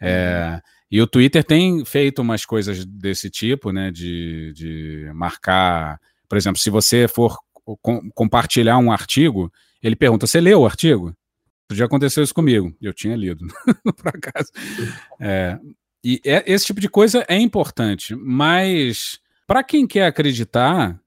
[0.00, 3.90] é, e o Twitter tem feito umas coisas desse tipo, né?
[3.90, 7.38] De, de marcar, por exemplo, se você for
[7.80, 9.50] com, compartilhar um artigo,
[9.82, 11.14] ele pergunta: Você leu o artigo?
[11.72, 12.76] Já aconteceu isso comigo.
[12.80, 13.46] Eu tinha lido,
[13.96, 14.50] por acaso.
[15.20, 15.58] É,
[16.04, 21.00] e é, esse tipo de coisa é importante, mas para quem quer acreditar,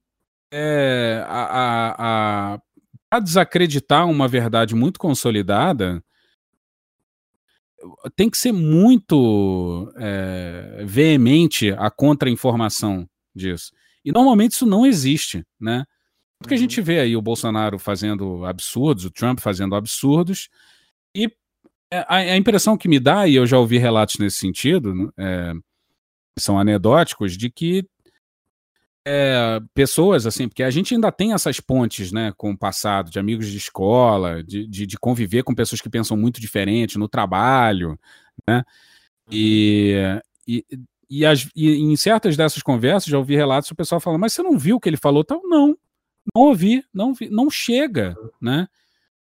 [0.51, 2.61] é, a, a, a
[3.09, 6.03] para desacreditar uma verdade muito consolidada,
[8.15, 13.71] tem que ser muito é, veemente a contra-informação disso.
[14.03, 15.85] E normalmente isso não existe, né?
[16.39, 16.86] Porque a gente uhum.
[16.86, 20.50] vê aí o Bolsonaro fazendo absurdos, o Trump fazendo absurdos,
[21.15, 21.32] e
[21.91, 25.54] é, a, a impressão que me dá, e eu já ouvi relatos nesse sentido, é,
[26.38, 27.86] são anedóticos, de que
[29.06, 33.17] é, pessoas, assim, porque a gente ainda tem essas pontes, né, com o passado, de
[33.17, 37.97] amigos de escola, de, de, de conviver com pessoas que pensam muito diferente no trabalho,
[38.45, 38.63] né,
[39.32, 40.21] e, uhum.
[40.47, 40.65] e,
[41.10, 44.43] e, as, e em certas dessas conversas já ouvi relatos do pessoal falando, mas você
[44.43, 45.21] não viu o que ele falou?
[45.21, 45.78] Então, não,
[46.33, 48.67] não ouvi, não, não chega, né,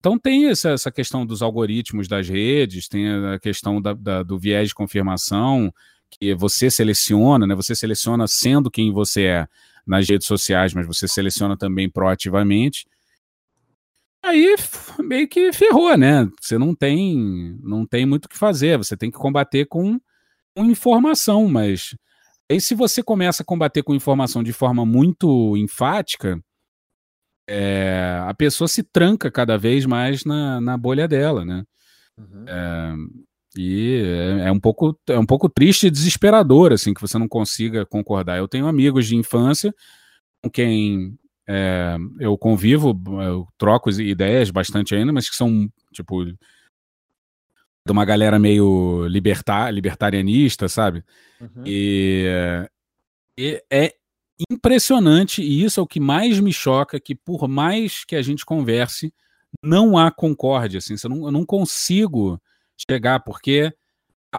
[0.03, 4.37] então tem essa, essa questão dos algoritmos das redes, tem a questão da, da, do
[4.37, 5.73] viés de confirmação,
[6.11, 7.55] que você seleciona, né?
[7.55, 9.49] Você seleciona sendo quem você é
[9.87, 12.85] nas redes sociais, mas você seleciona também proativamente.
[14.21, 14.57] Aí
[14.99, 16.29] meio que ferrou, né?
[16.41, 18.79] Você não tem, não tem muito o que fazer.
[18.79, 20.01] Você tem que combater com,
[20.57, 21.95] com informação, mas
[22.51, 26.43] aí se você começa a combater com informação de forma muito enfática,
[27.49, 31.65] é, a pessoa se tranca cada vez mais na, na bolha dela, né?
[32.19, 32.45] Uhum.
[32.47, 32.95] É,
[33.57, 37.29] e é, é, um pouco, é um pouco triste e desesperador, assim, que você não
[37.29, 38.39] consiga concordar.
[38.39, 39.75] Eu tenho amigos de infância
[40.43, 41.17] com quem
[41.49, 46.37] é, eu convivo, eu troco ideias bastante ainda, mas que são, tipo, de
[47.91, 51.05] uma galera meio libertar, libertarianista, sabe?
[51.41, 51.65] Uhum.
[51.67, 52.27] E,
[53.39, 53.95] e, é
[54.51, 58.45] impressionante, e isso é o que mais me choca, que por mais que a gente
[58.45, 59.13] converse,
[59.63, 62.41] não há concórdia, assim, não, eu não consigo
[62.77, 63.73] chegar, porque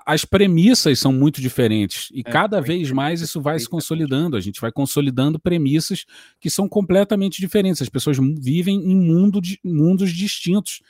[0.05, 4.35] as premissas são muito diferentes e é, cada vez mais isso vai se consolidando.
[4.35, 6.05] A gente vai consolidando premissas
[6.39, 7.81] que são completamente diferentes.
[7.81, 10.81] As pessoas vivem em mundo de, mundos distintos.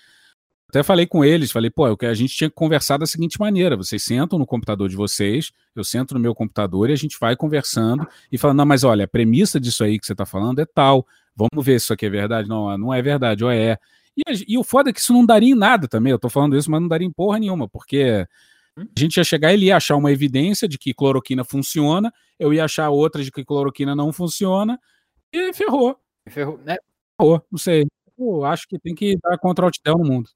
[0.74, 4.02] Até falei com eles, falei, pô, a gente tinha que conversar da seguinte maneira: vocês
[4.02, 8.08] sentam no computador de vocês, eu sento no meu computador e a gente vai conversando
[8.32, 11.06] e falando, não, mas olha, a premissa disso aí que você está falando é tal.
[11.36, 12.50] Vamos ver se isso aqui é verdade.
[12.50, 13.78] Não, não é verdade, ou é.
[14.18, 16.10] E, e, o foda é que isso não daria em nada também.
[16.10, 18.26] Eu tô falando isso, mas não daria em porra nenhuma, porque
[18.76, 18.88] hum?
[18.98, 22.52] a gente ia chegar e ele ia achar uma evidência de que cloroquina funciona, eu
[22.52, 24.80] ia achar outra de que cloroquina não funciona,
[25.32, 25.96] e ferrou.
[26.28, 26.78] Ferrou, né?
[27.22, 27.86] Ferrou, não sei.
[28.18, 30.32] Eu acho que tem que dar contra o no mundo.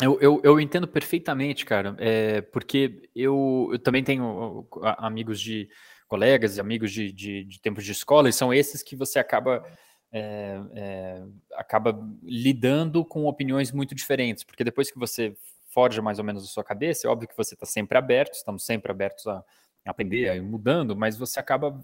[0.00, 5.70] Eu, eu, eu, entendo perfeitamente, cara, é, porque eu, eu também tenho amigos de
[6.06, 9.64] colegas e amigos de, de, de tempos de escola, e são esses que você acaba
[10.12, 11.22] é, é,
[11.54, 15.36] acaba lidando com opiniões muito diferentes, porque depois que você
[15.68, 18.64] forja mais ou menos a sua cabeça, é óbvio que você está sempre aberto, estamos
[18.64, 19.44] sempre abertos a
[19.84, 21.78] aprender, a ir mudando, mas você acaba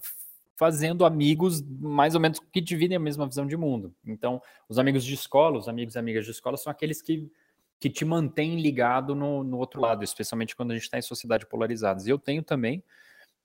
[0.57, 3.95] fazendo amigos mais ou menos que dividem a mesma visão de mundo.
[4.05, 7.31] Então, os amigos de escola, os amigos e amigas de escola são aqueles que,
[7.83, 11.45] que te mantêm ligado no, no outro lado, especialmente quando a gente está em sociedade
[11.47, 12.07] polarizadas.
[12.07, 12.81] E eu tenho também,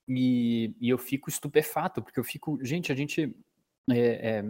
[0.06, 3.36] e, e, eu fico estupefato, porque eu fico, gente, a gente
[3.90, 4.44] é, é,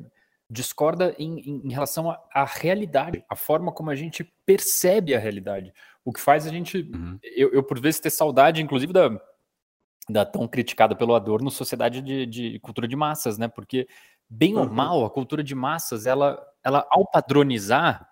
[0.51, 5.72] discorda em, em, em relação à realidade, a forma como a gente percebe a realidade.
[6.05, 7.18] O que faz a gente, uhum.
[7.22, 9.18] eu, eu, por vezes ter saudade, inclusive da,
[10.07, 13.48] da tão criticada pelo Adorno sociedade de, de cultura de massas, né?
[13.48, 13.88] Porque
[14.29, 14.61] bem uhum.
[14.61, 18.08] ou mal a cultura de massas, ela, ela ao padronizar,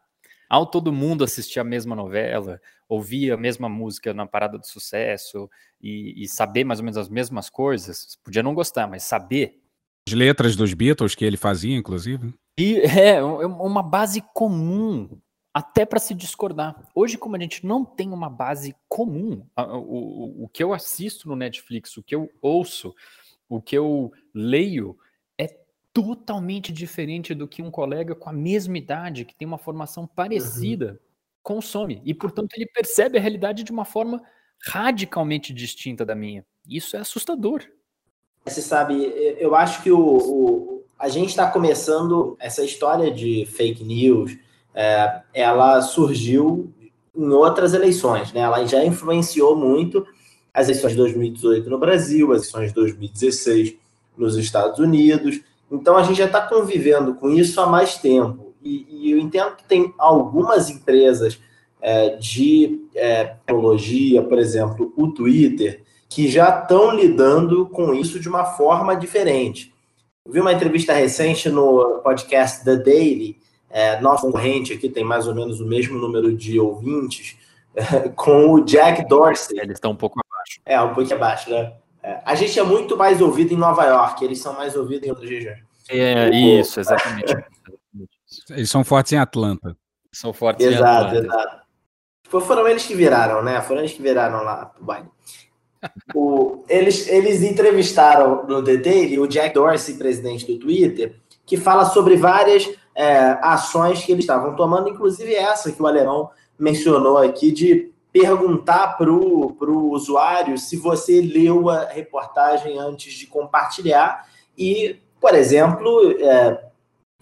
[0.49, 5.51] ao todo mundo assistir a mesma novela, ouvir a mesma música na parada do sucesso
[5.81, 9.61] e, e saber mais ou menos as mesmas coisas, podia não gostar, mas saber
[10.09, 12.33] as letras dos Beatles que ele fazia, inclusive.
[12.59, 15.19] E é, é uma base comum
[15.53, 16.77] até para se discordar.
[16.95, 21.29] Hoje, como a gente não tem uma base comum, o, o, o que eu assisto
[21.29, 22.95] no Netflix, o que eu ouço,
[23.49, 24.97] o que eu leio
[25.97, 30.91] totalmente diferente do que um colega com a mesma idade, que tem uma formação parecida,
[30.91, 30.99] uhum.
[31.43, 32.03] consome.
[32.05, 34.23] E, portanto, ele percebe a realidade de uma forma
[34.63, 36.45] radicalmente distinta da minha.
[36.69, 37.63] Isso é assustador.
[38.45, 38.95] Você sabe,
[39.39, 44.37] eu acho que o, o a gente está começando essa história de fake news.
[44.75, 46.75] É, ela surgiu
[47.17, 48.41] em outras eleições, né?
[48.41, 50.07] Ela já influenciou muito
[50.53, 53.77] as eleições de 2018 no Brasil, as eleições de 2016
[54.15, 55.41] nos Estados Unidos.
[55.71, 58.55] Então a gente já está convivendo com isso há mais tempo.
[58.63, 61.41] E, e, eu entendo que tem algumas empresas
[61.81, 68.29] é, de é, tecnologia, por exemplo, o Twitter, que já estão lidando com isso de
[68.29, 69.73] uma forma diferente.
[70.29, 73.39] vi uma entrevista recente no podcast The Daily,
[73.71, 77.37] é, nosso concorrente aqui tem mais ou menos o mesmo número de ouvintes,
[78.17, 79.59] com o Jack Dorsey.
[79.61, 80.61] Eles estão um pouco abaixo.
[80.65, 81.73] É, um pouco abaixo, né?
[82.07, 85.11] É, a gente é muito mais ouvido em Nova York, eles são mais ouvidos em
[85.11, 85.59] outras regiões.
[85.89, 87.37] É, isso, exatamente.
[88.51, 89.77] Eles são fortes em Atlanta.
[90.13, 91.27] São fortes exato, em Atlanta.
[91.27, 93.61] Exato, Foram eles que viraram, né?
[93.61, 95.09] Foram eles que viraram lá pro baile.
[96.15, 101.87] O, eles, eles entrevistaram no The Daily o Jack Dorsey, presidente do Twitter, que fala
[101.87, 107.51] sobre várias é, ações que eles estavam tomando, inclusive essa que o alemão mencionou aqui,
[107.51, 114.27] de perguntar para o usuário se você leu a reportagem antes de compartilhar
[114.57, 116.65] e, por exemplo, é,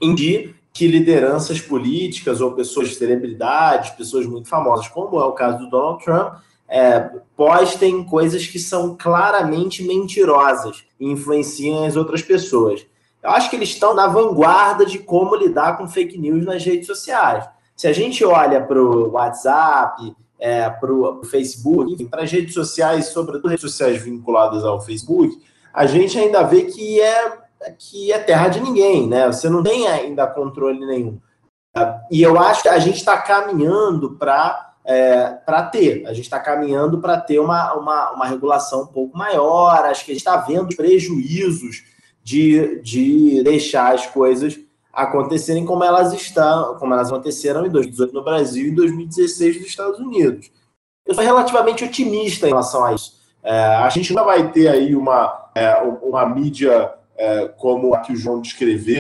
[0.01, 5.59] indique que lideranças políticas ou pessoas de celebridades, pessoas muito famosas, como é o caso
[5.59, 6.35] do Donald Trump,
[6.69, 12.87] é, postem coisas que são claramente mentirosas e influenciam as outras pessoas.
[13.21, 16.87] Eu acho que eles estão na vanguarda de como lidar com fake news nas redes
[16.87, 17.49] sociais.
[17.75, 23.07] Se a gente olha para o WhatsApp, é, para o Facebook, para as redes sociais,
[23.07, 25.41] sobretudo redes sociais vinculadas ao Facebook,
[25.73, 27.45] a gente ainda vê que é
[27.79, 29.27] que é terra de ninguém, né?
[29.27, 31.19] Você não tem ainda controle nenhum.
[32.11, 36.07] E eu acho que a gente está caminhando para é, para ter.
[36.07, 39.85] A gente está caminhando para ter uma, uma, uma regulação um pouco maior.
[39.87, 41.83] Acho que a gente está vendo prejuízos
[42.23, 44.59] de, de deixar as coisas
[44.95, 49.67] acontecerem como elas estão, como elas aconteceram em 2018 no Brasil e em 2016 nos
[49.67, 50.51] Estados Unidos.
[51.07, 53.21] Eu sou relativamente otimista em relação a isso.
[53.43, 58.13] É, a gente não vai ter aí uma, é, uma mídia é, como a que
[58.13, 58.99] o João descreveu,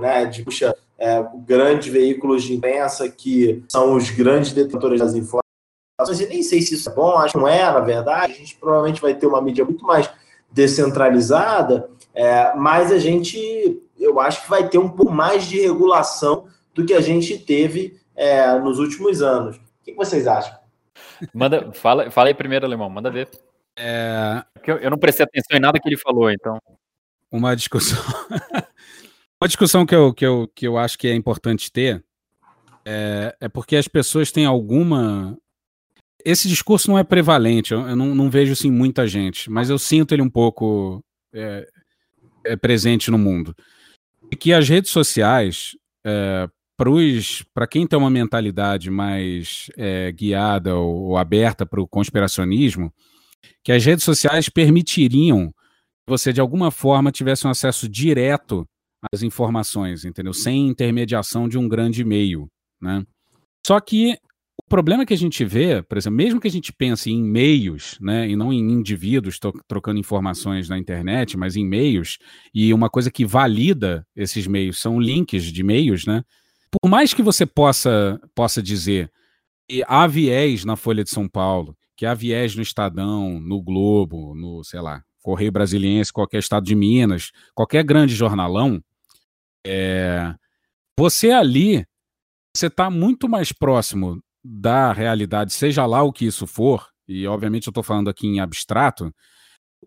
[0.00, 5.44] né, de puxa, é, grandes veículos de imprensa que são os grandes detentores das informações.
[6.20, 8.32] Eu nem sei se isso é bom, acho que não é, na verdade.
[8.32, 10.08] A gente provavelmente vai ter uma mídia muito mais
[10.52, 16.46] descentralizada, é, mas a gente, eu acho que vai ter um pouco mais de regulação
[16.72, 19.56] do que a gente teve é, nos últimos anos.
[19.56, 20.56] O que vocês acham?
[21.32, 23.28] Manda, fala, fala aí primeiro, Alemão, manda ver.
[23.76, 24.42] É...
[24.66, 26.58] Eu, eu não prestei atenção em nada que ele falou, então
[27.30, 27.98] uma discussão.
[29.40, 32.04] uma discussão que eu, que, eu, que eu acho que é importante ter
[32.84, 35.36] é, é porque as pessoas têm alguma.
[36.24, 39.78] Esse discurso não é prevalente, eu, eu não, não, vejo assim muita gente, mas eu
[39.78, 41.68] sinto ele um pouco é,
[42.44, 43.54] é presente no mundo.
[44.30, 46.48] E que as redes sociais, é,
[47.52, 52.92] para quem tem uma mentalidade mais é, guiada ou, ou aberta para o conspiracionismo,
[53.62, 55.52] que as redes sociais permitiriam
[56.06, 58.66] você de alguma forma tivesse um acesso direto
[59.12, 60.32] às informações, entendeu?
[60.32, 62.48] Sem intermediação de um grande meio,
[62.80, 63.04] né?
[63.66, 64.18] Só que
[64.58, 67.98] o problema que a gente vê, por exemplo, mesmo que a gente pense em meios,
[68.00, 72.18] né, e não em indivíduos trocando informações na internet, mas em meios,
[72.54, 76.22] e uma coisa que valida esses meios são links de meios, né?
[76.80, 79.10] Por mais que você possa possa dizer
[79.68, 84.34] que há viés na Folha de São Paulo, que há viés no Estadão, no Globo,
[84.34, 88.82] no, sei lá, Correio Brasiliense, qualquer estado de Minas, qualquer grande jornalão,
[89.66, 90.34] é,
[90.98, 91.86] você ali,
[92.54, 97.66] você está muito mais próximo da realidade, seja lá o que isso for, e obviamente
[97.66, 99.12] eu estou falando aqui em abstrato,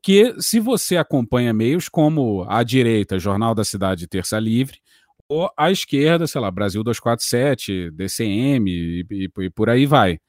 [0.02, 4.80] que se você acompanha meios como a direita, Jornal da Cidade Terça Livre,
[5.30, 10.20] ou a esquerda, sei lá, Brasil 247, DCM e, e, e por aí vai.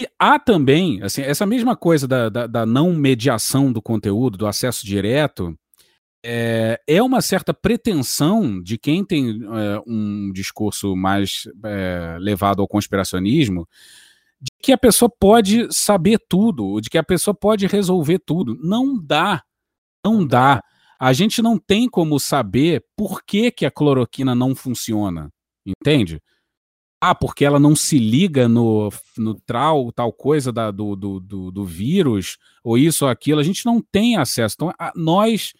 [0.00, 4.46] E há também, assim, essa mesma coisa da, da, da não mediação do conteúdo, do
[4.46, 5.56] acesso direto,
[6.24, 12.68] é, é uma certa pretensão de quem tem é, um discurso mais é, levado ao
[12.68, 13.68] conspiracionismo,
[14.40, 18.58] de que a pessoa pode saber tudo, de que a pessoa pode resolver tudo.
[18.62, 19.42] Não dá.
[20.04, 20.62] Não dá.
[20.98, 25.30] A gente não tem como saber por que, que a cloroquina não funciona.
[25.66, 26.22] Entende?
[27.06, 31.50] ah, porque ela não se liga no, no tal, tal coisa da, do, do, do,
[31.50, 34.54] do, vírus, ou isso ou aquilo, a gente não tem acesso.
[34.56, 35.52] Então, a, nós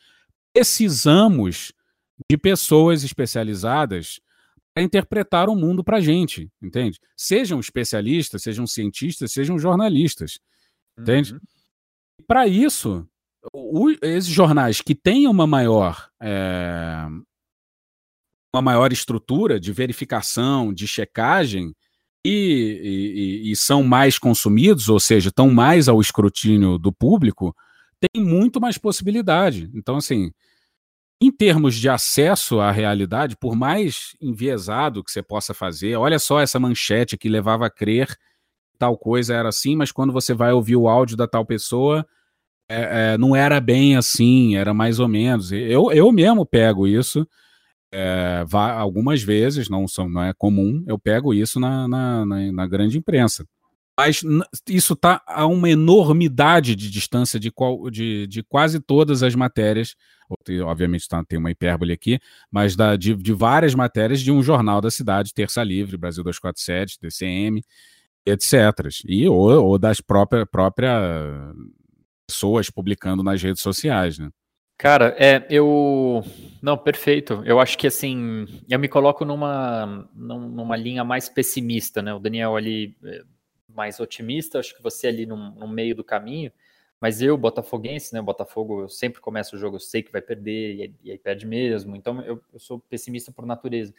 [0.54, 1.72] precisamos
[2.30, 4.20] de pessoas especializadas
[4.72, 6.98] para interpretar o mundo para a gente, entende?
[7.16, 10.38] Sejam especialistas, sejam cientistas, sejam jornalistas,
[10.98, 11.34] entende?
[11.34, 11.40] Uhum.
[12.26, 13.06] Para isso,
[13.52, 17.06] o, esses jornais que têm uma maior é,
[18.54, 21.74] uma maior estrutura de verificação, de checagem,
[22.24, 27.54] e, e, e, são mais consumidos, ou seja, estão mais ao escrutínio do público,
[28.12, 29.70] tem muito mais possibilidade.
[29.74, 30.30] Então, assim,
[31.20, 36.40] em termos de acesso à realidade, por mais enviesado que você possa fazer, olha só
[36.40, 38.08] essa manchete que levava a crer
[38.74, 42.04] que tal coisa era assim, mas quando você vai ouvir o áudio da tal pessoa,
[42.68, 45.52] é, é, não era bem assim, era mais ou menos.
[45.52, 47.26] Eu, eu mesmo pego isso
[47.92, 52.66] é, algumas vezes, não, são, não é comum, eu pego isso na, na, na, na
[52.66, 53.46] grande imprensa.
[53.96, 54.22] Mas
[54.68, 59.94] isso está a uma enormidade de distância de, qual, de, de quase todas as matérias.
[60.64, 62.18] Obviamente tá, tem uma hipérbole aqui,
[62.50, 66.98] mas da, de, de várias matérias de um jornal da cidade, Terça Livre, Brasil 247,
[67.00, 67.62] DCM,
[68.26, 68.54] etc.
[69.06, 71.52] E, ou, ou das próprias própria
[72.26, 74.30] pessoas publicando nas redes sociais, né?
[74.76, 76.24] Cara, é, eu.
[76.60, 77.42] Não, perfeito.
[77.44, 82.12] Eu acho que assim, eu me coloco numa, numa linha mais pessimista, né?
[82.12, 83.22] O Daniel ali é,
[83.74, 86.52] mais otimista, acho que você ali no, no meio do caminho.
[87.00, 88.22] Mas eu, botafoguense, né?
[88.22, 91.18] Botafogo, eu sempre começo o jogo, eu sei que vai perder, e aí, e aí
[91.18, 91.94] perde mesmo.
[91.96, 93.92] Então eu, eu, sou pessimista por natureza.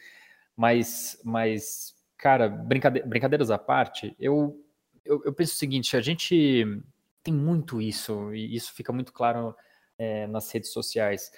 [0.56, 4.60] Mas, mas cara, brincade brincadeiras à parte, eu,
[5.04, 6.64] eu, eu penso o seguinte: a gente
[7.22, 9.54] tem muito isso, e isso fica muito claro
[9.98, 11.30] é, nas redes sociais.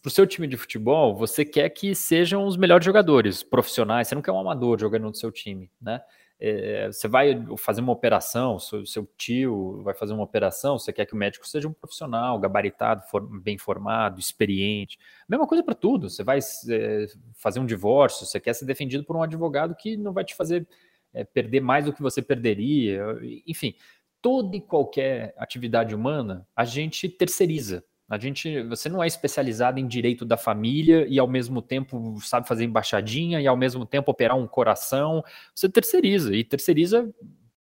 [0.00, 4.14] Para o seu time de futebol, você quer que sejam os melhores jogadores, profissionais, você
[4.14, 6.00] não quer um amador jogando no seu time, né?
[6.42, 11.04] É, você vai fazer uma operação, seu, seu, tio vai fazer uma operação, você quer
[11.04, 14.98] que o médico seja um profissional, gabaritado, for, bem formado, experiente.
[15.28, 16.08] Mesma coisa para tudo.
[16.08, 20.14] Você vai é, fazer um divórcio, você quer ser defendido por um advogado que não
[20.14, 20.66] vai te fazer
[21.12, 23.04] é, perder mais do que você perderia.
[23.46, 23.74] Enfim,
[24.22, 27.84] toda e qualquer atividade humana a gente terceiriza.
[28.10, 32.48] A gente, você não é especializado em direito da família e ao mesmo tempo sabe
[32.48, 35.22] fazer embaixadinha e ao mesmo tempo operar um coração.
[35.54, 37.08] Você terceiriza e terceiriza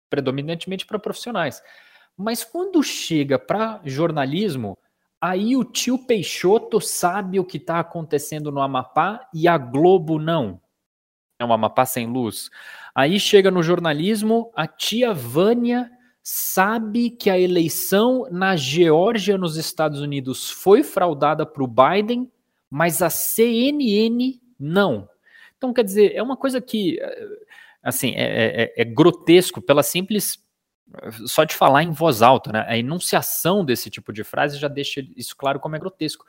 [0.10, 1.62] predominantemente para profissionais.
[2.16, 4.78] Mas quando chega para jornalismo,
[5.20, 10.62] aí o tio Peixoto sabe o que está acontecendo no Amapá e a Globo não.
[11.38, 12.50] É um Amapá sem luz.
[12.96, 15.92] Aí chega no jornalismo, a tia Vânia
[16.30, 22.30] sabe que a eleição na Geórgia, nos Estados Unidos, foi fraudada para o Biden,
[22.70, 25.08] mas a CNN não.
[25.58, 27.00] Então, quer dizer, é uma coisa que,
[27.82, 30.46] assim, é, é, é grotesco pela simples.
[31.26, 32.66] Só de falar em voz alta, né?
[32.68, 36.26] A enunciação desse tipo de frase já deixa isso claro como é grotesco.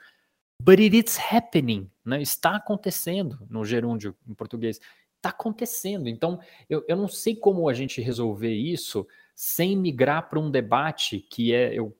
[0.61, 2.21] But it is happening, né?
[2.21, 4.79] Está acontecendo no gerúndio em português.
[5.17, 6.07] Está acontecendo.
[6.07, 6.39] Então,
[6.69, 9.05] eu, eu não sei como a gente resolver isso
[9.41, 11.95] sem migrar para um debate que é, eu,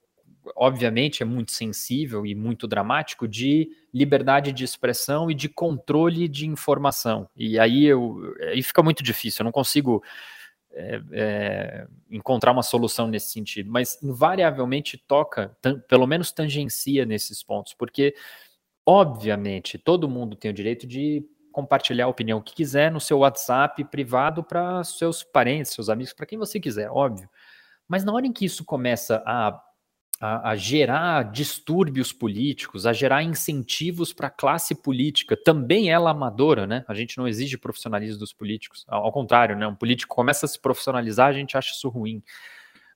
[0.57, 6.45] obviamente, é muito sensível e muito dramático de liberdade de expressão e de controle de
[6.45, 7.29] informação.
[7.37, 10.03] E aí, eu, aí fica muito difícil, eu não consigo
[10.73, 17.73] é, é, encontrar uma solução nesse sentido, mas invariavelmente toca, pelo menos tangencia nesses pontos,
[17.73, 18.13] porque,
[18.85, 21.23] obviamente, todo mundo tem o direito de
[21.59, 26.25] compartilhar a opinião que quiser no seu WhatsApp privado para seus parentes, seus amigos, para
[26.25, 27.29] quem você quiser, óbvio.
[27.87, 29.61] Mas na hora em que isso começa a,
[30.21, 36.65] a, a gerar distúrbios políticos, a gerar incentivos para a classe política, também ela amadora,
[36.65, 36.85] né?
[36.87, 38.85] A gente não exige profissionalismo dos políticos.
[38.87, 39.67] Ao, ao contrário, né?
[39.67, 42.23] Um político começa a se profissionalizar, a gente acha isso ruim.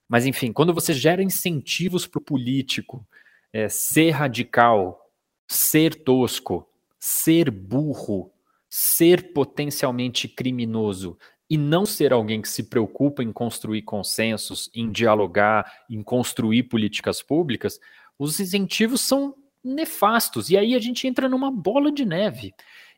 [0.08, 3.06] Mas enfim, quando você gera incentivos para o político
[3.52, 5.10] é, ser radical,
[5.46, 8.33] ser tosco, ser burro,
[8.76, 11.16] ser potencialmente criminoso
[11.48, 17.22] e não ser alguém que se preocupa em construir consensos, em dialogar, em construir políticas
[17.22, 17.78] públicas,
[18.18, 20.50] os incentivos são nefastos.
[20.50, 22.52] E aí a gente entra numa bola de neve.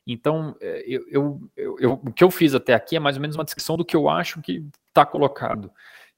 [0.07, 3.37] Então, é, eu, eu, eu, o que eu fiz até aqui é mais ou menos
[3.37, 5.70] uma descrição do que eu acho que está colocado.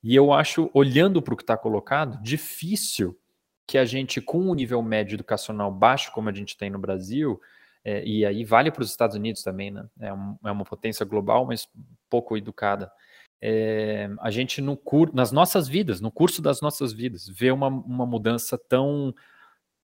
[0.04, 3.18] E eu acho, olhando para o que está colocado, difícil
[3.66, 7.40] que a gente, com um nível médio educacional baixo, como a gente tem no Brasil,
[7.88, 9.88] é, e aí vale para os Estados Unidos também, né?
[9.98, 11.66] É, um, é, uma potência global, mas
[12.10, 12.92] pouco educada.
[13.40, 17.68] É, a gente no cur, nas nossas vidas, no curso das nossas vidas, vê uma,
[17.68, 19.14] uma mudança tão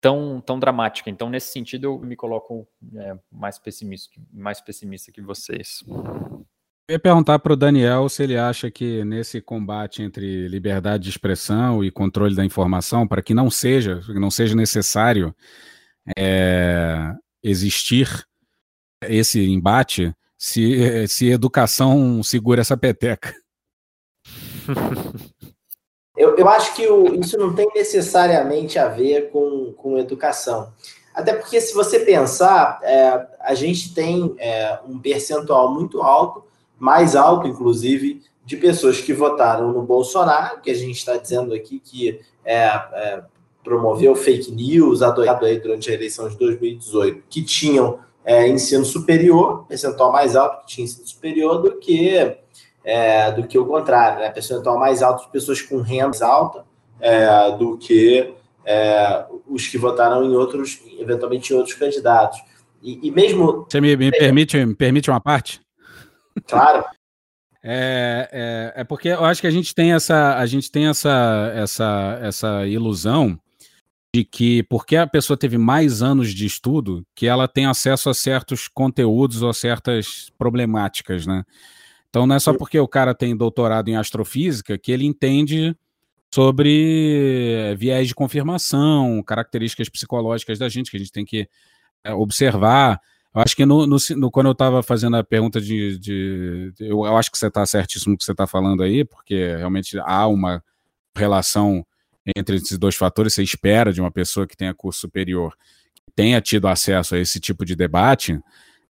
[0.02, 1.08] tão tão dramática.
[1.08, 5.82] Então, nesse sentido, eu me coloco é, mais pessimista, mais pessimista que vocês.
[6.86, 11.08] Eu ia perguntar para o Daniel se ele acha que nesse combate entre liberdade de
[11.08, 15.34] expressão e controle da informação, para que não seja, não seja necessário
[16.18, 17.14] é,
[17.44, 18.26] existir
[19.02, 23.34] esse embate se, se educação segura essa peteca.
[26.16, 30.72] Eu, eu acho que o, isso não tem necessariamente a ver com, com educação.
[31.12, 36.44] Até porque, se você pensar, é, a gente tem é, um percentual muito alto,
[36.78, 41.80] mais alto, inclusive, de pessoas que votaram no Bolsonaro, que a gente está dizendo aqui
[41.80, 43.24] que é, é
[43.64, 49.64] promoveu fake news adorado aí durante a eleição de 2018, que tinham é, ensino superior,
[49.66, 52.36] percentual mais alto que tinha ensino superior do que
[52.84, 54.30] é, do que o contrário, né?
[54.30, 56.64] Percentual mais alto de pessoas com renda mais alta
[57.00, 58.34] é, do que
[58.64, 62.38] é, os que votaram em outros, eventualmente em outros candidatos.
[62.82, 63.66] E, e mesmo.
[63.68, 65.60] Você me, me, permite, me permite uma parte?
[66.46, 66.84] Claro.
[67.62, 68.28] É,
[68.76, 72.18] é, é, porque eu acho que a gente tem essa, a gente tem essa, essa,
[72.20, 73.38] essa ilusão
[74.14, 78.14] de que porque a pessoa teve mais anos de estudo, que ela tem acesso a
[78.14, 81.42] certos conteúdos ou a certas problemáticas, né?
[82.08, 85.76] Então não é só porque o cara tem doutorado em astrofísica que ele entende
[86.32, 91.48] sobre viés de confirmação, características psicológicas da gente que a gente tem que
[92.04, 93.00] é, observar.
[93.34, 95.98] Eu acho que no, no, no quando eu estava fazendo a pergunta de.
[95.98, 99.98] de eu, eu, acho que você está certíssimo que você está falando aí, porque realmente
[99.98, 100.62] há uma
[101.16, 101.84] relação
[102.36, 105.54] entre esses dois fatores, você espera de uma pessoa que tenha curso superior
[106.04, 108.38] que tenha tido acesso a esse tipo de debate,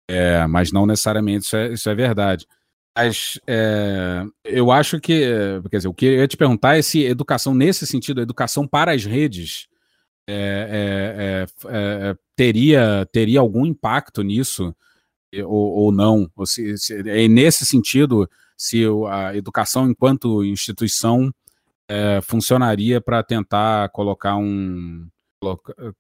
[0.08, 2.48] é, mas não necessariamente isso é, isso é verdade.
[2.96, 5.24] Mas é, eu acho que,
[5.70, 8.94] quer dizer, o que eu ia te perguntar é se educação nesse sentido, educação para
[8.94, 9.68] as redes,
[10.28, 14.76] é, é, é, teria, teria algum impacto nisso
[15.46, 16.30] ou, ou não?
[16.36, 21.34] Ou se, se, nesse sentido, se a educação enquanto instituição
[21.90, 25.08] é, funcionaria para tentar colocar um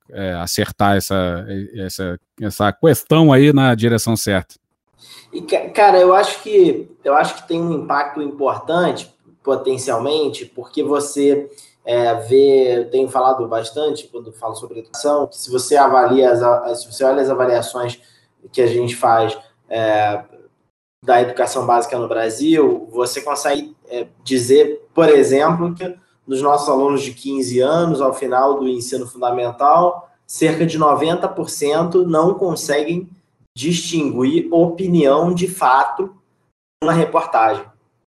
[0.09, 4.55] é, acertar essa, essa, essa questão aí na direção certa.
[5.31, 11.49] E, cara, eu acho que eu acho que tem um impacto importante potencialmente, porque você
[11.85, 16.81] é, vê, eu tenho falado bastante quando falo sobre educação, que se você avalia as,
[16.81, 17.99] se você olha as avaliações
[18.51, 19.37] que a gente faz
[19.69, 20.23] é,
[21.03, 25.95] da educação básica no Brasil, você consegue é, dizer, por exemplo, que
[26.27, 32.33] nos nossos alunos de 15 anos, ao final do ensino fundamental, cerca de 90% não
[32.33, 33.09] conseguem
[33.55, 36.13] distinguir opinião de fato
[36.83, 37.63] numa reportagem,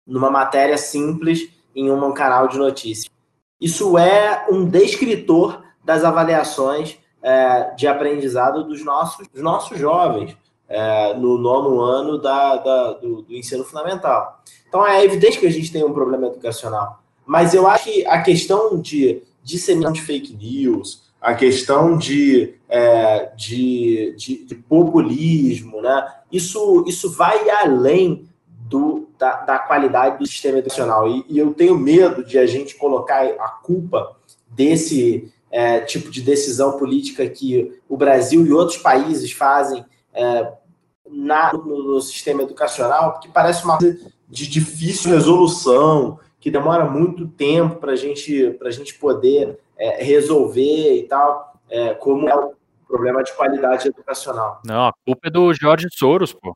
[0.05, 3.11] numa matéria simples em um canal de notícias.
[3.59, 10.37] Isso é um descritor das avaliações é, de aprendizado dos nossos, dos nossos jovens
[10.67, 14.43] é, no nono ano da, da do, do, ensino fundamental.
[14.67, 17.01] Então é evidente que a gente tem um problema educacional.
[17.25, 23.31] Mas eu acho que a questão de disseminação de fake news, a questão de, é,
[23.35, 26.07] de, de, de, populismo, né?
[26.31, 31.07] isso, isso vai além do, da, da qualidade do sistema educacional.
[31.07, 34.15] E, e, eu tenho medo de a gente colocar a culpa
[34.49, 39.85] desse é, tipo de decisão política que o Brasil e outros países fazem
[40.15, 40.53] é,
[41.07, 47.27] na, no, no, sistema educacional, porque parece uma coisa de difícil resolução, que demora muito
[47.27, 52.53] tempo para gente, a gente poder é, resolver e tal, é, como é o
[52.87, 54.61] problema de qualidade educacional.
[54.65, 56.55] Não, a culpa é do Jorge Soros, pô.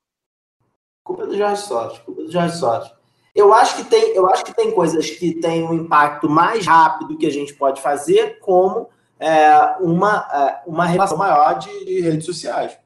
[1.03, 2.99] Culpa é do Jorge Soros, culpa é do Jorge Soros.
[3.36, 7.18] Eu acho que tem, eu acho que tem coisas que têm um impacto mais rápido
[7.18, 8.89] que a gente pode fazer, como
[9.20, 12.78] é, uma, é, uma relação maior de, de, redes sociais,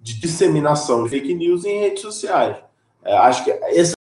[0.00, 2.56] de disseminação de fake news em redes sociais.
[3.04, 3.94] É, acho que essa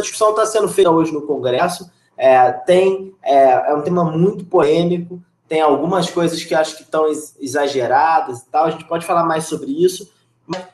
[0.00, 1.90] discussão está sendo feita hoje no Congresso.
[2.16, 7.06] É, tem é, é, um tema muito polêmico, tem algumas coisas que acho que estão
[7.40, 8.64] exageradas e tal.
[8.66, 10.10] A gente pode falar mais sobre isso,
[10.46, 10.64] mas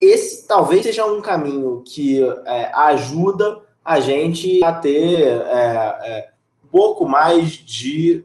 [0.00, 6.30] esse talvez seja um caminho que é, ajuda a gente a ter é, é,
[6.64, 8.24] um pouco mais de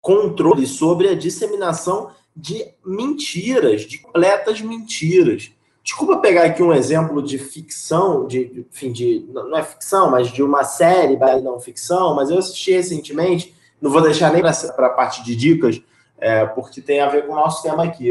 [0.00, 5.52] controle sobre a disseminação de mentiras, de completas mentiras.
[5.82, 10.42] Desculpa pegar aqui um exemplo de ficção, de, enfim, de, não é ficção, mas de
[10.42, 15.22] uma série, não ficção, mas eu assisti recentemente, não vou deixar nem para a parte
[15.22, 15.80] de dicas,
[16.18, 18.10] é, porque tem a ver com o nosso tema aqui.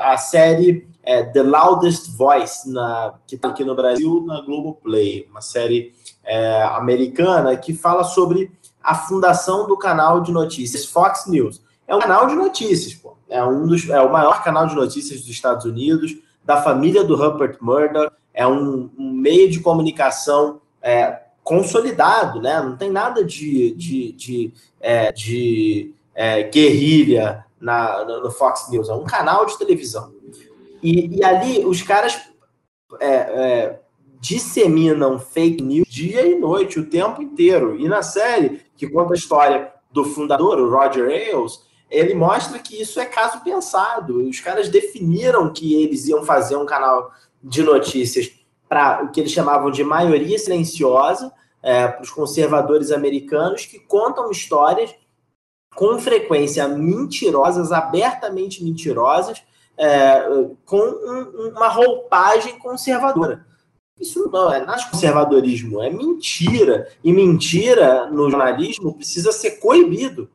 [0.00, 5.40] A série é, The Loudest Voice, na, que está aqui no Brasil, na Globoplay, uma
[5.40, 5.94] série
[6.24, 8.52] é, americana que fala sobre
[8.82, 11.62] a fundação do canal de notícias Fox News.
[11.86, 13.00] É um canal de notícias.
[13.28, 17.16] É, um dos, é o maior canal de notícias dos Estados Unidos da família do
[17.16, 22.60] Rupert Murdoch, é um, um meio de comunicação é, consolidado, né?
[22.60, 28.94] Não tem nada de, de, de, é, de é, guerrilha na, no Fox News, é
[28.94, 30.12] um canal de televisão.
[30.82, 32.20] E, e ali os caras
[33.00, 33.80] é, é,
[34.20, 37.78] disseminam fake news dia e noite, o tempo inteiro.
[37.80, 41.60] E na série, que conta a história do fundador, o Roger Ailes,
[41.94, 44.18] ele mostra que isso é caso pensado.
[44.28, 48.30] Os caras definiram que eles iam fazer um canal de notícias
[48.68, 51.32] para o que eles chamavam de maioria silenciosa,
[51.62, 54.94] é, para os conservadores americanos, que contam histórias
[55.74, 59.42] com frequência mentirosas, abertamente mentirosas,
[59.76, 60.22] é,
[60.64, 63.44] com um, uma roupagem conservadora.
[64.00, 66.88] Isso não é nada conservadorismo, é mentira.
[67.02, 70.28] E mentira no jornalismo precisa ser coibido.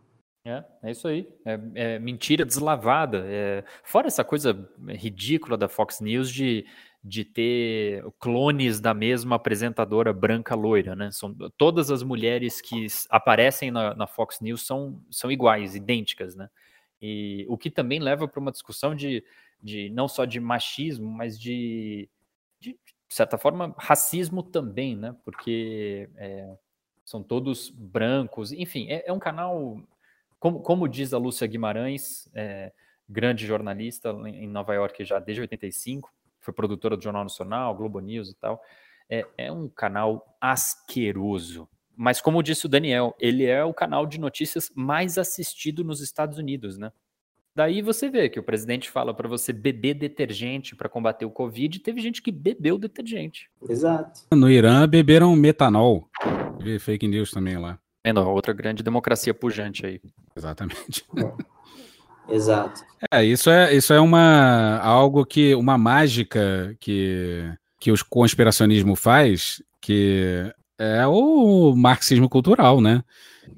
[0.49, 1.31] É, é isso aí.
[1.45, 3.23] É, é mentira deslavada.
[3.27, 6.65] É, fora essa coisa ridícula da Fox News de,
[7.03, 11.11] de ter clones da mesma apresentadora branca loira, né?
[11.11, 16.49] São, todas as mulheres que aparecem na, na Fox News são, são iguais, idênticas, né?
[16.99, 19.23] E o que também leva para uma discussão de,
[19.61, 22.09] de não só de machismo, mas de,
[22.59, 25.15] de, de certa forma, racismo também, né?
[25.23, 26.57] Porque é,
[27.05, 29.79] são todos brancos, enfim, é, é um canal
[30.39, 32.71] como, como diz a Lúcia Guimarães, é,
[33.07, 36.09] grande jornalista em Nova York já desde 85,
[36.39, 38.61] foi produtora do Jornal Nacional, Globo News e tal,
[39.09, 41.67] é, é um canal asqueroso.
[41.95, 46.37] Mas como disse o Daniel, ele é o canal de notícias mais assistido nos Estados
[46.37, 46.91] Unidos, né?
[47.55, 51.77] Daí você vê que o presidente fala para você beber detergente para combater o Covid,
[51.77, 53.49] e teve gente que bebeu detergente.
[53.67, 54.21] Exato.
[54.33, 56.07] No Irã beberam metanol.
[56.61, 57.77] Vi fake news também lá.
[58.05, 59.99] Vendo outra grande democracia pujante aí.
[60.39, 61.05] Exatamente.
[62.29, 62.81] Exato.
[63.11, 67.43] É, isso é, isso é uma algo que uma mágica que
[67.79, 73.03] que o conspiracionismo faz, que é o marxismo cultural, né?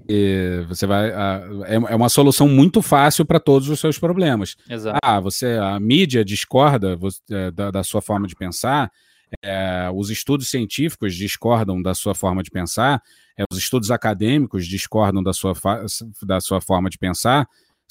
[0.08, 4.56] E você vai é, é uma solução muito fácil para todos os seus problemas.
[4.70, 5.00] Exato.
[5.04, 6.98] Ah, você a mídia discorda
[7.30, 8.92] é, da, da sua forma de pensar,
[9.44, 13.02] é, os estudos científicos discordam da sua forma de pensar,
[13.38, 15.54] é, os estudos acadêmicos discordam da sua,
[16.24, 17.48] da sua forma de pensar.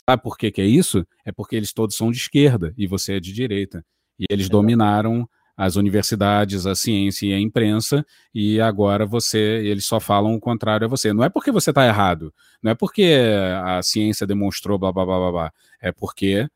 [0.08, 1.06] Sabe por que, que é isso?
[1.24, 3.84] É porque eles todos são de esquerda e você é de direita.
[4.18, 4.48] E eles é.
[4.50, 10.40] dominaram as universidades, a ciência e a imprensa, e agora você, eles só falam o
[10.40, 11.12] contrário a você.
[11.12, 12.32] Não é porque você está errado,
[12.62, 13.12] não é porque
[13.62, 16.48] a ciência demonstrou blá blá blá blá blá, é porque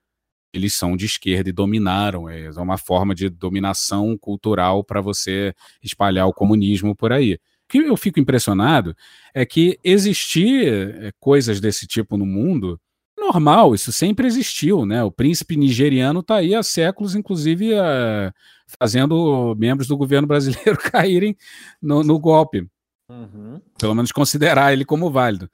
[0.55, 2.29] eles são de esquerda e dominaram.
[2.29, 7.39] É uma forma de dominação cultural para você espalhar o comunismo por aí
[7.69, 8.95] que eu fico impressionado
[9.35, 12.79] é que existir eh, coisas desse tipo no mundo
[13.17, 15.03] normal, isso sempre existiu, né?
[15.03, 18.33] O príncipe nigeriano está aí há séculos, inclusive uh,
[18.79, 21.37] fazendo membros do governo brasileiro caírem
[21.81, 22.69] no, no golpe.
[23.09, 23.61] Uhum.
[23.79, 25.51] Pelo menos considerar ele como válido.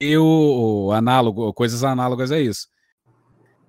[0.00, 2.68] E o, o análogo, coisas análogas a isso.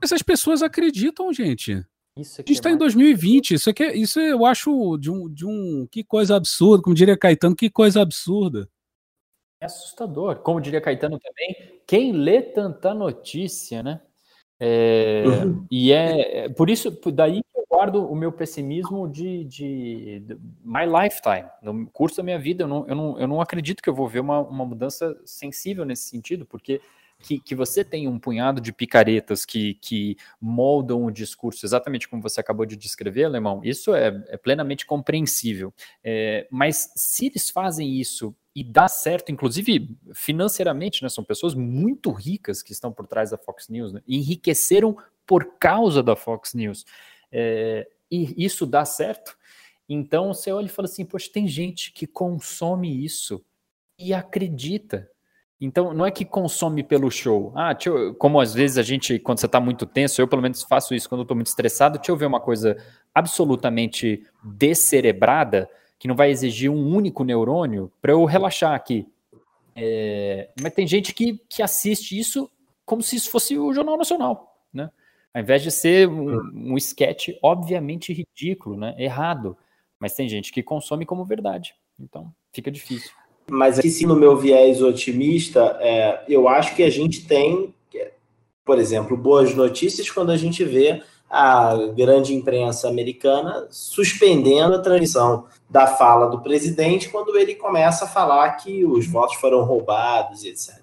[0.01, 1.85] Essas pessoas acreditam, gente.
[2.17, 5.29] Isso a gente está é em 2020, isso aqui, é, isso eu acho de um,
[5.29, 8.69] de um, que coisa absurda, como diria Caetano, que coisa absurda.
[9.61, 14.01] É assustador, como diria Caetano também, quem lê tanta notícia, né?
[14.59, 15.65] É, uhum.
[15.71, 20.35] E é, é por isso, daí que eu guardo o meu pessimismo de, de, de,
[20.63, 23.89] my lifetime, no curso da minha vida, eu não, eu não, eu não acredito que
[23.89, 26.81] eu vou ver uma, uma mudança sensível nesse sentido, porque
[27.21, 32.21] que, que você tem um punhado de picaretas que, que moldam o discurso exatamente como
[32.21, 35.73] você acabou de descrever, Alemão, isso é, é plenamente compreensível.
[36.03, 42.11] É, mas se eles fazem isso e dá certo, inclusive financeiramente, né, são pessoas muito
[42.11, 46.85] ricas que estão por trás da Fox News, né, enriqueceram por causa da Fox News,
[47.31, 49.37] é, e isso dá certo,
[49.87, 53.43] então você olha e fala assim, poxa, tem gente que consome isso
[53.97, 55.09] e acredita
[55.61, 57.51] então, não é que consome pelo show.
[57.53, 60.63] Ah, eu, como às vezes a gente, quando você está muito tenso, eu pelo menos
[60.63, 62.77] faço isso quando estou muito estressado, deixa eu ver uma coisa
[63.13, 69.05] absolutamente descerebrada, que não vai exigir um único neurônio para eu relaxar aqui.
[69.75, 72.49] É, mas tem gente que, que assiste isso
[72.85, 74.89] como se isso fosse o Jornal Nacional, né?
[75.33, 78.95] Ao invés de ser um, um sketch obviamente ridículo, né?
[78.97, 79.57] Errado.
[79.99, 81.75] Mas tem gente que consome como verdade.
[81.99, 83.11] Então, fica difícil.
[83.49, 87.73] Mas aqui sim, no meu viés otimista, é, eu acho que a gente tem,
[88.63, 95.45] por exemplo, boas notícias quando a gente vê a grande imprensa americana suspendendo a transmissão
[95.69, 100.79] da fala do presidente quando ele começa a falar que os votos foram roubados, etc.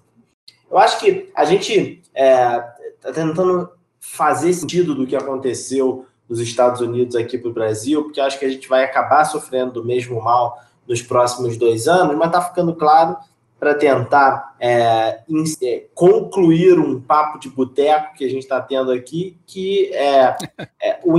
[0.69, 6.81] Eu acho que a gente está é, tentando fazer sentido do que aconteceu nos Estados
[6.81, 10.21] Unidos aqui para o Brasil, porque acho que a gente vai acabar sofrendo do mesmo
[10.21, 13.17] mal nos próximos dois anos, mas está ficando claro
[13.59, 15.21] para tentar é,
[15.63, 20.37] é, concluir um papo de boteco que a gente está tendo aqui, que é,
[20.81, 21.17] é o,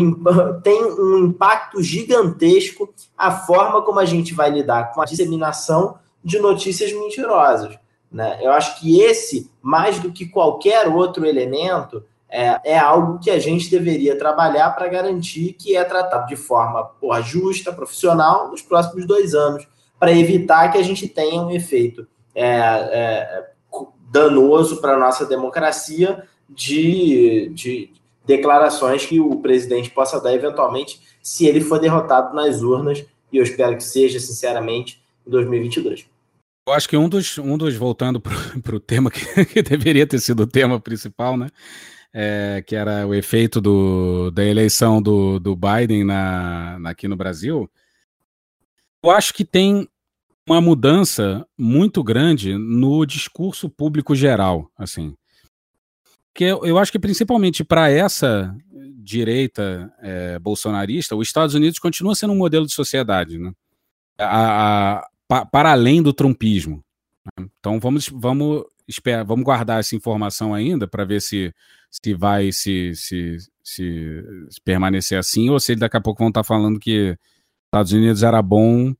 [0.62, 6.38] tem um impacto gigantesco a forma como a gente vai lidar com a disseminação de
[6.38, 7.76] notícias mentirosas.
[8.10, 8.38] Né?
[8.40, 13.39] Eu acho que esse, mais do que qualquer outro elemento, é, é algo que a
[13.39, 19.07] gente deveria trabalhar para garantir que é tratado de forma porra, justa, profissional, nos próximos
[19.07, 19.66] dois anos,
[19.99, 23.51] para evitar que a gente tenha um efeito é, é,
[24.11, 27.91] danoso para a nossa democracia de, de
[28.24, 33.43] declarações que o presidente possa dar eventualmente se ele for derrotado nas urnas, e eu
[33.43, 36.07] espero que seja, sinceramente, em 2022.
[36.66, 40.18] Eu acho que um dos, um dos voltando para o tema que, que, deveria ter
[40.20, 41.49] sido o tema principal, né?
[42.20, 47.14] É, que era o efeito do, da eleição do, do Biden na, na, aqui no
[47.14, 47.70] Brasil.
[49.04, 49.88] Eu acho que tem
[50.44, 55.14] uma mudança muito grande no discurso público geral, assim.
[56.34, 58.52] Que eu, eu acho que principalmente para essa
[58.96, 63.52] direita é, bolsonarista, os Estados Unidos continua sendo um modelo de sociedade, né?
[64.18, 66.82] A, a, pa, para além do trumpismo.
[67.38, 67.48] Né?
[67.60, 71.55] Então vamos, vamos esperar, vamos guardar essa informação ainda para ver se,
[71.91, 76.41] se vai se, se, se, se, permanecer assim ou se daqui a pouco vão estar
[76.41, 77.16] tá falando que
[77.66, 78.95] Estados Unidos era bom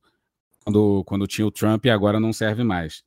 [0.63, 3.03] quando, quando tinha o Trump e agora não serve mais.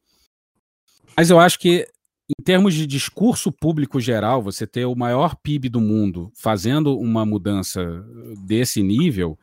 [1.17, 1.87] Mas eu acho que,
[2.29, 7.25] em termos de discurso público geral, você ter o maior PIB do mundo fazendo uma
[7.25, 8.05] mudança
[8.45, 9.39] desse nível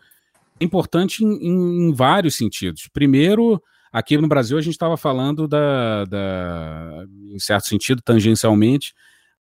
[0.60, 2.90] é importante em, em, em vários sentidos.
[2.92, 8.94] Primeiro, aqui no Brasil, a gente estava falando da, da, em certo sentido, tangencialmente,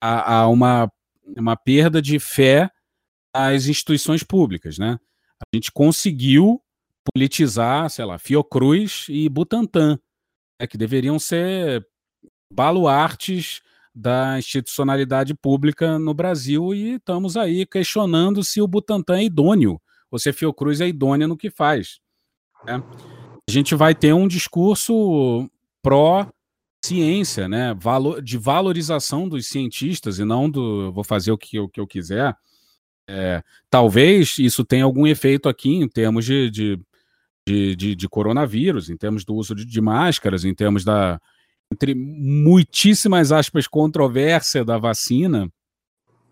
[0.00, 0.90] a, a uma,
[1.36, 2.70] uma perda de fé
[3.32, 4.98] às instituições públicas, né?
[5.40, 6.62] A gente conseguiu
[7.14, 9.98] politizar, sei lá, Fiocruz e Butantan,
[10.60, 11.86] né, que deveriam ser
[12.52, 13.62] baluartes
[13.94, 19.80] da institucionalidade pública no Brasil e estamos aí questionando se o Butantan é idôneo
[20.10, 22.00] ou se a Fiocruz é idônea no que faz.
[22.64, 22.82] Né?
[23.50, 25.50] A gente vai ter um discurso
[25.82, 27.74] pró-ciência, né?
[27.74, 31.86] Valor, de valorização dos cientistas e não do vou fazer o que, o que eu
[31.86, 32.36] quiser.
[33.08, 36.80] É, talvez isso tenha algum efeito aqui em termos de, de
[37.44, 41.20] de, de, de coronavírus, em termos do uso de, de máscaras, em termos da,
[41.72, 45.50] entre muitíssimas aspas, controvérsia da vacina,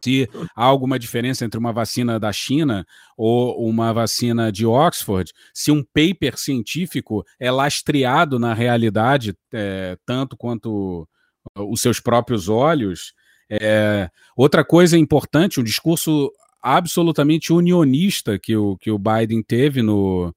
[0.03, 2.87] se há alguma diferença entre uma vacina da China
[3.17, 10.37] ou uma vacina de Oxford, se um paper científico é lastreado na realidade, é, tanto
[10.37, 11.09] quanto
[11.57, 13.13] os seus próprios olhos.
[13.51, 16.31] É, outra coisa importante, um discurso
[16.63, 20.35] absolutamente unionista que o, que o Biden teve no,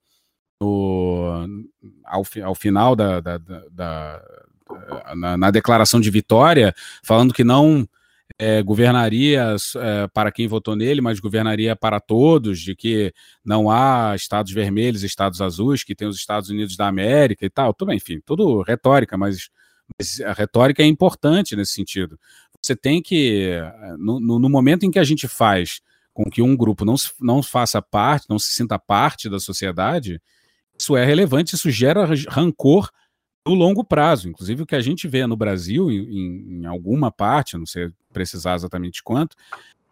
[0.62, 1.45] no,
[2.05, 4.22] ao, ao final da, da, da, da
[5.16, 7.88] na, na, declaração de vitória, falando que não
[8.41, 13.13] é, governaria é, para quem votou nele, mas governaria para todos, de que
[13.45, 17.71] não há estados vermelhos estados azuis, que tem os Estados Unidos da América e tal.
[17.71, 19.49] Tudo enfim, tudo retórica, mas,
[19.95, 22.19] mas a retórica é importante nesse sentido.
[22.59, 23.59] Você tem que,
[23.99, 25.79] no, no momento em que a gente faz
[26.11, 30.19] com que um grupo não, não faça parte, não se sinta parte da sociedade,
[30.79, 32.89] isso é relevante, isso gera rancor
[33.47, 34.29] no longo prazo.
[34.29, 38.55] Inclusive, o que a gente vê no Brasil, em, em alguma parte, não sei precisar
[38.55, 39.35] exatamente quanto,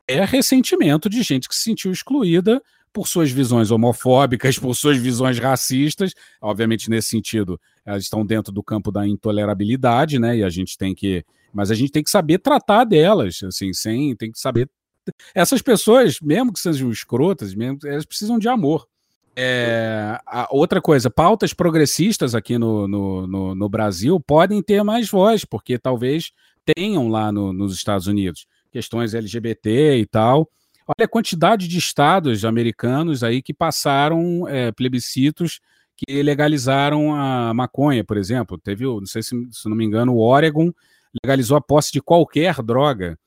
[0.08, 5.40] é ressentimento de gente que se sentiu excluída por suas visões homofóbicas, por suas visões
[5.40, 6.14] racistas.
[6.42, 10.38] Obviamente, nesse sentido, elas estão dentro do campo da intolerabilidade, né?
[10.38, 11.24] E a gente tem que.
[11.54, 14.16] Mas a gente tem que saber tratar delas, assim, sem.
[14.16, 14.70] Tem que saber.
[15.34, 18.88] Essas pessoas, mesmo que sejam escrotas, mesmo, elas precisam de amor.
[19.42, 20.20] É,
[20.50, 25.80] outra coisa, pautas progressistas aqui no, no, no, no, Brasil podem ter mais voz, porque
[25.80, 26.34] talvez
[26.66, 30.50] tenham lá no, nos Estados Unidos questões LGBT e tal.
[30.86, 35.62] Olha a quantidade de estados americanos aí que passaram é, plebiscitos
[35.96, 38.58] que legalizaram a maconha, por exemplo.
[38.58, 40.70] Teve, não sei se, se não me engano, o Oregon
[41.24, 43.18] legalizou a posse de qualquer droga.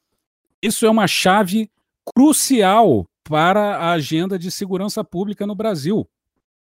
[0.60, 1.70] Isso é uma chave
[2.14, 6.08] crucial para a agenda de segurança pública no Brasil,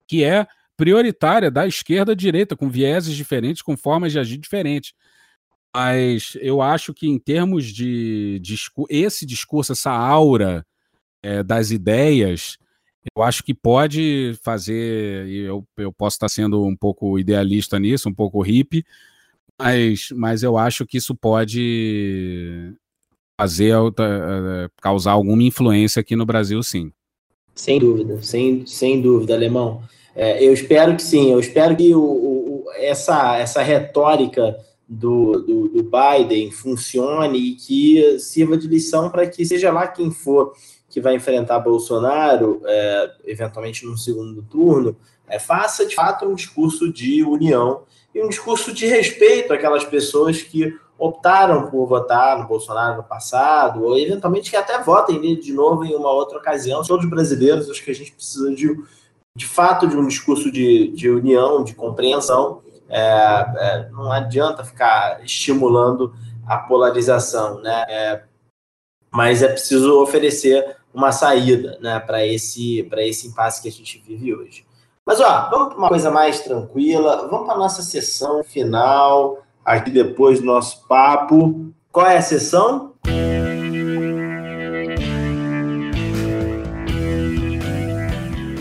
[0.07, 4.93] que é prioritária da esquerda à direita, com vieses diferentes, com formas de agir diferentes.
[5.75, 8.57] Mas eu acho que, em termos de, de
[8.91, 10.67] esse discurso, essa aura
[11.23, 12.59] é, das ideias,
[13.17, 15.29] eu acho que pode fazer.
[15.29, 18.85] Eu, eu posso estar sendo um pouco idealista nisso, um pouco hippie,
[19.59, 22.75] mas, mas eu acho que isso pode
[23.43, 26.93] fazer eh, causar alguma influência aqui no Brasil, sim.
[27.55, 29.83] Sem dúvida, sem, sem dúvida, Alemão.
[30.15, 34.57] É, eu espero que sim, eu espero que o, o, essa, essa retórica
[34.89, 40.11] do, do, do, Biden funcione e que sirva de lição para que, seja lá quem
[40.11, 40.53] for
[40.89, 44.95] que vai enfrentar Bolsonaro, é, eventualmente no segundo turno,
[45.27, 47.83] é, faça de fato um discurso de união
[48.15, 53.83] e um discurso de respeito àquelas pessoas que optaram por votar no Bolsonaro no passado,
[53.83, 56.83] ou eventualmente que até votem nele de novo em uma outra ocasião.
[56.85, 58.73] Todos brasileiros, acho que a gente precisa de,
[59.35, 62.63] de fato de um discurso de, de união, de compreensão.
[62.89, 66.15] É, é, não adianta ficar estimulando
[66.47, 67.85] a polarização, né?
[67.89, 68.23] É,
[69.11, 74.35] mas é preciso oferecer uma saída né, para esse, esse impasse que a gente vive
[74.35, 74.65] hoje.
[75.05, 77.27] Mas, ó, vamos para uma coisa mais tranquila.
[77.29, 81.73] Vamos para a nossa sessão final, aqui depois do nosso papo.
[81.91, 82.93] Qual é a sessão?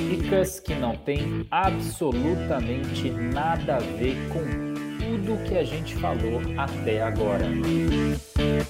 [0.09, 7.01] Dicas que não tem absolutamente nada a ver com tudo que a gente falou até
[7.01, 7.45] agora.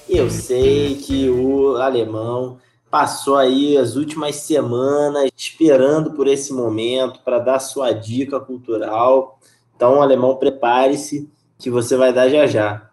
[0.08, 2.58] Eu sei que o alemão
[2.90, 9.40] passou aí as últimas semanas esperando por esse momento para dar sua dica cultural.
[9.76, 11.30] Então, alemão, prepare-se
[11.62, 12.90] que você vai dar já já.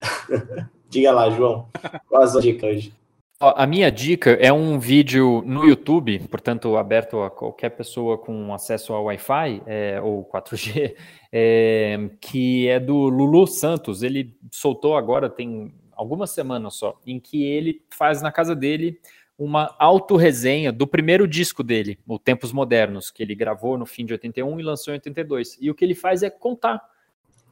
[0.88, 1.68] Diga lá, João,
[2.06, 2.92] qual a sua dica hoje?
[3.40, 8.92] A minha dica é um vídeo no YouTube, portanto, aberto a qualquer pessoa com acesso
[8.92, 10.94] ao Wi-Fi é, ou 4G,
[11.32, 14.02] é, que é do Lulu Santos.
[14.02, 19.00] Ele soltou agora, tem algumas semanas só, em que ele faz na casa dele
[19.36, 24.12] uma autorresenha do primeiro disco dele, o Tempos Modernos, que ele gravou no fim de
[24.12, 25.56] 81 e lançou em 82.
[25.60, 26.91] E o que ele faz é contar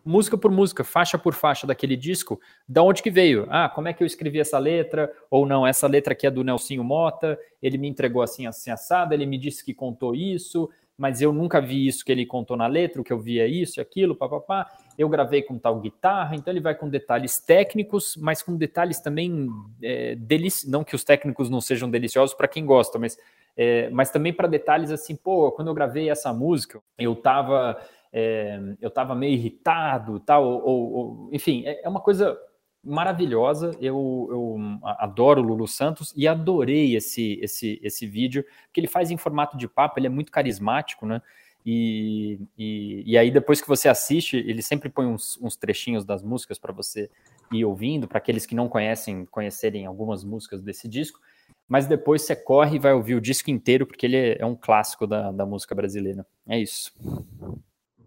[0.04, 3.46] música por música, faixa por faixa daquele disco, da onde que veio?
[3.50, 5.12] Ah, como é que eu escrevi essa letra?
[5.30, 9.14] Ou não, essa letra aqui é do Nelsinho Mota, ele me entregou assim, assim, assado,
[9.14, 10.68] ele me disse que contou isso,
[11.00, 13.78] mas eu nunca vi isso que ele contou na letra, o que eu via isso
[13.78, 14.70] e aquilo, papapá.
[14.98, 19.48] Eu gravei com tal guitarra, então ele vai com detalhes técnicos, mas com detalhes também
[19.82, 20.68] é, delic...
[20.68, 23.16] não que os técnicos não sejam deliciosos para quem gosta, mas,
[23.56, 27.80] é, mas também para detalhes assim, pô, quando eu gravei essa música, eu tava
[28.12, 32.38] é, eu tava meio irritado, tal, ou, ou enfim, é, é uma coisa
[32.82, 33.76] maravilhosa.
[33.80, 39.10] Eu, eu adoro o Lulu Santos e adorei esse, esse, esse vídeo, que ele faz
[39.10, 41.22] em formato de papo, ele é muito carismático, né?
[41.64, 46.22] E, e, e aí, depois que você assiste, ele sempre põe uns, uns trechinhos das
[46.22, 47.10] músicas para você
[47.52, 51.20] ir ouvindo, para aqueles que não conhecem, conhecerem algumas músicas desse disco.
[51.68, 55.06] Mas depois você corre e vai ouvir o disco inteiro, porque ele é um clássico
[55.06, 56.26] da, da música brasileira.
[56.48, 56.92] É isso.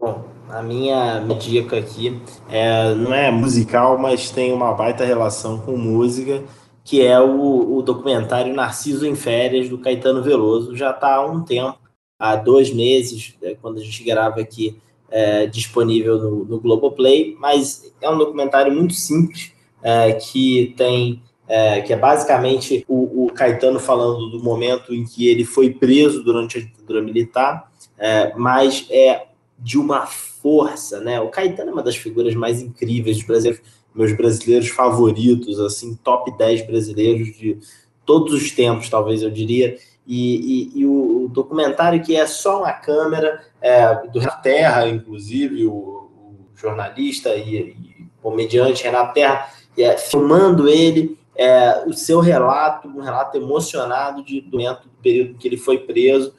[0.04, 5.78] Bom, a minha, dica aqui é, não é musical, mas tem uma baita relação com
[5.78, 6.44] música,
[6.84, 10.76] que é o, o documentário Narciso em Férias, do Caetano Veloso.
[10.76, 11.78] Já está há um tempo,
[12.18, 14.78] há dois meses, é, quando a gente grava aqui,
[15.10, 19.52] é, disponível no, no Globoplay, mas é um documentário muito simples,
[19.82, 25.28] é, que tem é, que é basicamente o, o, Caetano falando do momento em que
[25.28, 29.28] ele foi preso durante a ditadura militar, é, mas é
[29.64, 31.18] de uma força, né?
[31.22, 33.62] O Caetano é uma das figuras mais incríveis dos brasileiros,
[33.94, 37.58] meus brasileiros favoritos, assim, top 10 brasileiros de
[38.04, 39.78] todos os tempos, talvez eu diria.
[40.06, 45.64] E, e, e o, documentário que é só uma câmera, é, do Renato Terra, inclusive,
[45.64, 49.48] o, o jornalista e, e, comediante Renato Terra,
[49.78, 55.48] é, filmando ele, é, o seu relato, um relato emocionado de, do do período que
[55.48, 56.34] ele foi preso,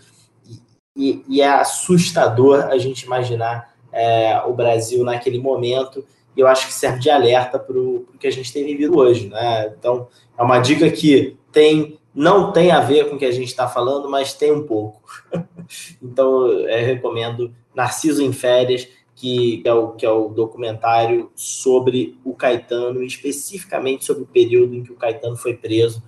[0.96, 6.68] e, e é assustador a gente imaginar é, o Brasil naquele momento, e eu acho
[6.68, 9.30] que serve de alerta para o que a gente tem vivido hoje.
[9.30, 9.74] Né?
[9.78, 13.50] Então, é uma dica que tem não tem a ver com o que a gente
[13.50, 15.02] está falando, mas tem um pouco.
[16.02, 22.34] então, eu recomendo Narciso em Férias, que é, o, que é o documentário sobre o
[22.34, 26.02] Caetano, especificamente sobre o período em que o Caetano foi preso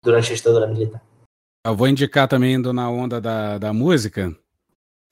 [0.00, 1.02] durante a ditadura militar.
[1.68, 4.34] Eu vou indicar também, indo na onda da, da música.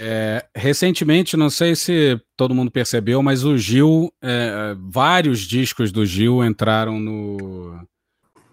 [0.01, 6.07] É, recentemente, não sei se todo mundo percebeu, mas o Gil, é, vários discos do
[6.07, 7.79] Gil entraram no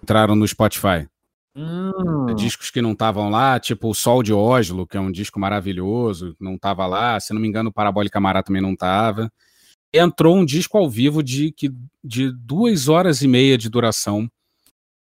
[0.01, 1.07] entraram no Spotify.
[1.55, 2.35] Hum.
[2.35, 6.35] Discos que não estavam lá, tipo o Sol de Oslo, que é um disco maravilhoso,
[6.41, 7.17] não estava lá.
[7.21, 9.31] Se não me engano, o Parabólica Mará também não estava.
[9.93, 11.55] Entrou um disco ao vivo de,
[12.03, 14.29] de duas horas e meia de duração,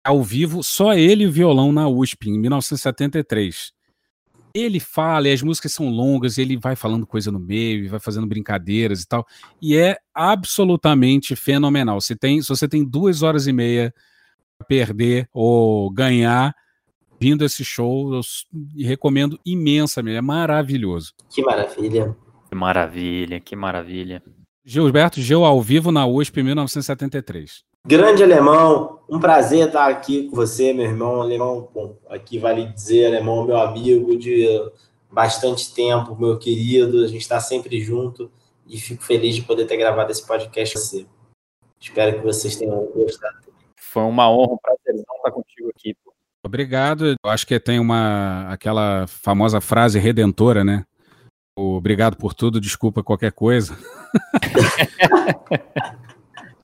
[0.05, 3.73] ao vivo, só ele e o violão na USP, em 1973.
[4.55, 8.27] Ele fala, e as músicas são longas, ele vai falando coisa no meio, vai fazendo
[8.27, 9.27] brincadeiras e tal,
[9.61, 12.01] e é absolutamente fenomenal.
[12.01, 13.95] Se, tem, se você tem duas horas e meia
[14.59, 16.55] para perder ou ganhar
[17.19, 18.21] vindo esse show, eu
[18.79, 21.15] recomendo imensamente, é maravilhoso.
[21.31, 22.17] Que maravilha.
[22.49, 24.23] Que maravilha, que maravilha.
[24.65, 27.65] Gilberto Gil ao vivo na USP em 1973.
[27.85, 31.21] Grande alemão, um prazer estar aqui com você, meu irmão.
[31.21, 34.47] Alemão, bom, aqui vale dizer, alemão, meu amigo de
[35.11, 37.05] bastante tempo, meu querido.
[37.05, 38.31] A gente está sempre junto
[38.69, 41.07] e fico feliz de poder ter gravado esse podcast com você.
[41.81, 43.39] Espero que vocês tenham gostado.
[43.77, 45.97] Foi uma honra, um prazer estar contigo aqui.
[46.45, 47.09] Obrigado.
[47.09, 50.85] Eu acho que tem uma aquela famosa frase redentora, né?
[51.59, 53.77] Obrigado por tudo, desculpa qualquer coisa.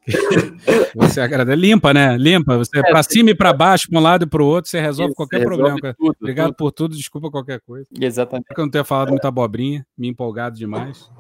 [0.95, 1.57] você agradece.
[1.57, 2.17] Limpa, né?
[2.17, 2.57] Limpa.
[2.59, 4.81] Você é, para cima e para baixo, para um lado e para o outro, você
[4.81, 5.97] resolve Isso, qualquer resolve problema.
[5.99, 6.57] Tudo, Obrigado tudo.
[6.57, 7.87] por tudo, desculpa qualquer coisa.
[8.01, 8.47] Exatamente.
[8.57, 11.11] Eu não tenho falado muita abobrinha, me empolgado demais.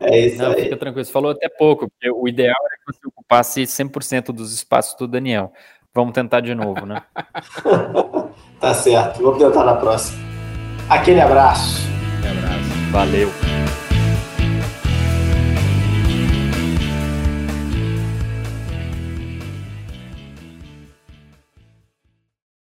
[0.00, 0.62] É isso não, aí.
[0.62, 1.04] Fica tranquilo.
[1.04, 5.06] Você falou até pouco, porque o ideal é que você ocupasse 100% dos espaços do
[5.06, 5.52] Daniel.
[5.94, 7.02] Vamos tentar de novo, né?
[8.58, 9.22] tá certo.
[9.22, 10.18] Vamos tentar na próxima.
[10.88, 11.82] Aquele abraço.
[12.18, 12.90] Aquele abraço.
[12.90, 13.81] Valeu.